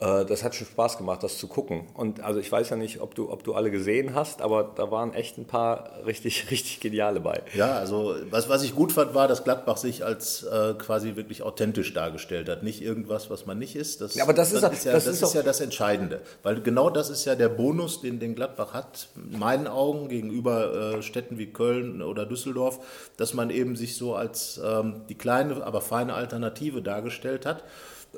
das 0.00 0.42
hat 0.42 0.54
schon 0.54 0.66
Spaß 0.66 0.98
gemacht, 0.98 1.22
das 1.22 1.38
zu 1.38 1.46
gucken. 1.46 1.86
Und 1.94 2.20
also 2.20 2.40
ich 2.40 2.50
weiß 2.50 2.68
ja 2.70 2.76
nicht, 2.76 3.00
ob 3.00 3.14
du, 3.14 3.30
ob 3.30 3.44
du 3.44 3.54
alle 3.54 3.70
gesehen 3.70 4.14
hast, 4.14 4.42
aber 4.42 4.72
da 4.74 4.90
waren 4.90 5.14
echt 5.14 5.38
ein 5.38 5.46
paar 5.46 6.04
richtig, 6.04 6.46
richtig 6.50 6.80
geniale 6.80 7.20
bei. 7.20 7.42
Ja, 7.54 7.76
also 7.76 8.16
was, 8.30 8.48
was 8.48 8.64
ich 8.64 8.74
gut 8.74 8.92
fand, 8.92 9.14
war, 9.14 9.28
dass 9.28 9.44
Gladbach 9.44 9.76
sich 9.76 10.04
als 10.04 10.42
äh, 10.42 10.74
quasi 10.74 11.16
wirklich 11.16 11.42
authentisch 11.42 11.94
dargestellt 11.94 12.48
hat. 12.48 12.62
Nicht 12.64 12.82
irgendwas, 12.82 13.30
was 13.30 13.46
man 13.46 13.58
nicht 13.58 13.76
ist. 13.76 14.00
Das, 14.00 14.14
ja, 14.14 14.24
aber 14.24 14.34
das, 14.34 14.52
ist, 14.52 14.64
ist, 14.64 14.84
ja, 14.84 14.92
das, 14.92 15.04
das 15.04 15.14
ist, 15.14 15.22
ist 15.22 15.34
ja 15.34 15.42
das 15.42 15.60
Entscheidende. 15.60 16.20
Weil 16.42 16.60
genau 16.60 16.90
das 16.90 17.08
ist 17.08 17.24
ja 17.24 17.36
der 17.36 17.48
Bonus, 17.48 18.00
den, 18.00 18.18
den 18.18 18.34
Gladbach 18.34 18.74
hat, 18.74 19.08
in 19.16 19.38
meinen 19.38 19.68
Augen, 19.68 20.08
gegenüber 20.08 20.96
äh, 20.96 21.02
Städten 21.02 21.38
wie 21.38 21.46
Köln 21.46 22.02
oder 22.02 22.26
Düsseldorf, 22.26 22.80
dass 23.16 23.32
man 23.32 23.50
eben 23.50 23.76
sich 23.76 23.96
so 23.96 24.14
als 24.14 24.60
ähm, 24.62 25.02
die 25.08 25.14
kleine, 25.14 25.64
aber 25.64 25.80
feine 25.80 26.14
Alternative 26.14 26.82
dargestellt 26.82 27.46
hat 27.46 27.62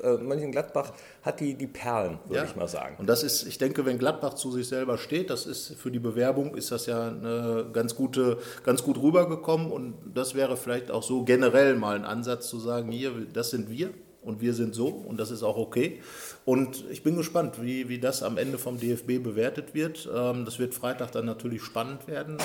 äh, 0.03 0.17
Mönchengladbach 0.17 0.93
hat 1.21 1.39
die, 1.39 1.55
die 1.55 1.67
Perlen, 1.67 2.19
würde 2.25 2.37
ja. 2.37 2.45
ich 2.45 2.55
mal 2.55 2.67
sagen. 2.67 2.95
Und 2.97 3.07
das 3.07 3.23
ist, 3.23 3.47
ich 3.47 3.57
denke, 3.57 3.85
wenn 3.85 3.97
Gladbach 3.97 4.33
zu 4.35 4.51
sich 4.51 4.67
selber 4.67 4.97
steht, 4.97 5.29
das 5.29 5.45
ist 5.45 5.75
für 5.75 5.91
die 5.91 5.99
Bewerbung, 5.99 6.55
ist 6.55 6.71
das 6.71 6.85
ja 6.85 7.07
eine 7.07 7.67
ganz 7.73 7.95
gute, 7.95 8.37
ganz 8.63 8.83
gut 8.83 9.01
rübergekommen 9.01 9.71
und 9.71 9.95
das 10.13 10.35
wäre 10.35 10.57
vielleicht 10.57 10.91
auch 10.91 11.03
so 11.03 11.23
generell 11.23 11.75
mal 11.75 11.95
ein 11.95 12.05
Ansatz 12.05 12.47
zu 12.49 12.59
sagen, 12.59 12.91
hier, 12.91 13.11
das 13.33 13.49
sind 13.49 13.69
wir 13.69 13.89
und 14.27 14.41
wir 14.41 14.53
sind 14.53 14.75
so 14.75 14.87
und 14.87 15.19
das 15.19 15.31
ist 15.31 15.41
auch 15.41 15.57
okay. 15.57 16.01
Und 16.43 16.83
ich 16.89 17.01
bin 17.01 17.15
gespannt, 17.15 17.61
wie, 17.61 17.87
wie 17.87 17.97
das 17.97 18.23
am 18.23 18.37
Ende 18.37 18.57
vom 18.57 18.77
DFB 18.77 19.23
bewertet 19.23 19.73
wird. 19.73 20.07
Ähm, 20.13 20.43
das 20.45 20.59
wird 20.59 20.73
Freitag 20.73 21.11
dann 21.13 21.25
natürlich 21.25 21.63
spannend 21.63 22.07
werden. 22.07 22.37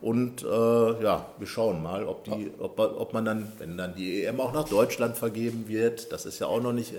Und 0.00 0.42
äh, 0.42 1.02
ja, 1.02 1.26
wir 1.38 1.46
schauen 1.46 1.82
mal, 1.82 2.04
ob, 2.04 2.24
die, 2.24 2.50
ob, 2.58 2.78
ob 2.78 3.12
man 3.14 3.24
dann, 3.24 3.52
wenn 3.58 3.78
dann 3.78 3.94
die 3.94 4.24
EM 4.24 4.40
auch 4.40 4.52
nach 4.52 4.68
Deutschland 4.68 5.16
vergeben 5.16 5.64
wird, 5.66 6.12
das 6.12 6.26
ist 6.26 6.40
ja 6.40 6.46
auch 6.46 6.60
noch 6.60 6.72
nicht 6.72 6.94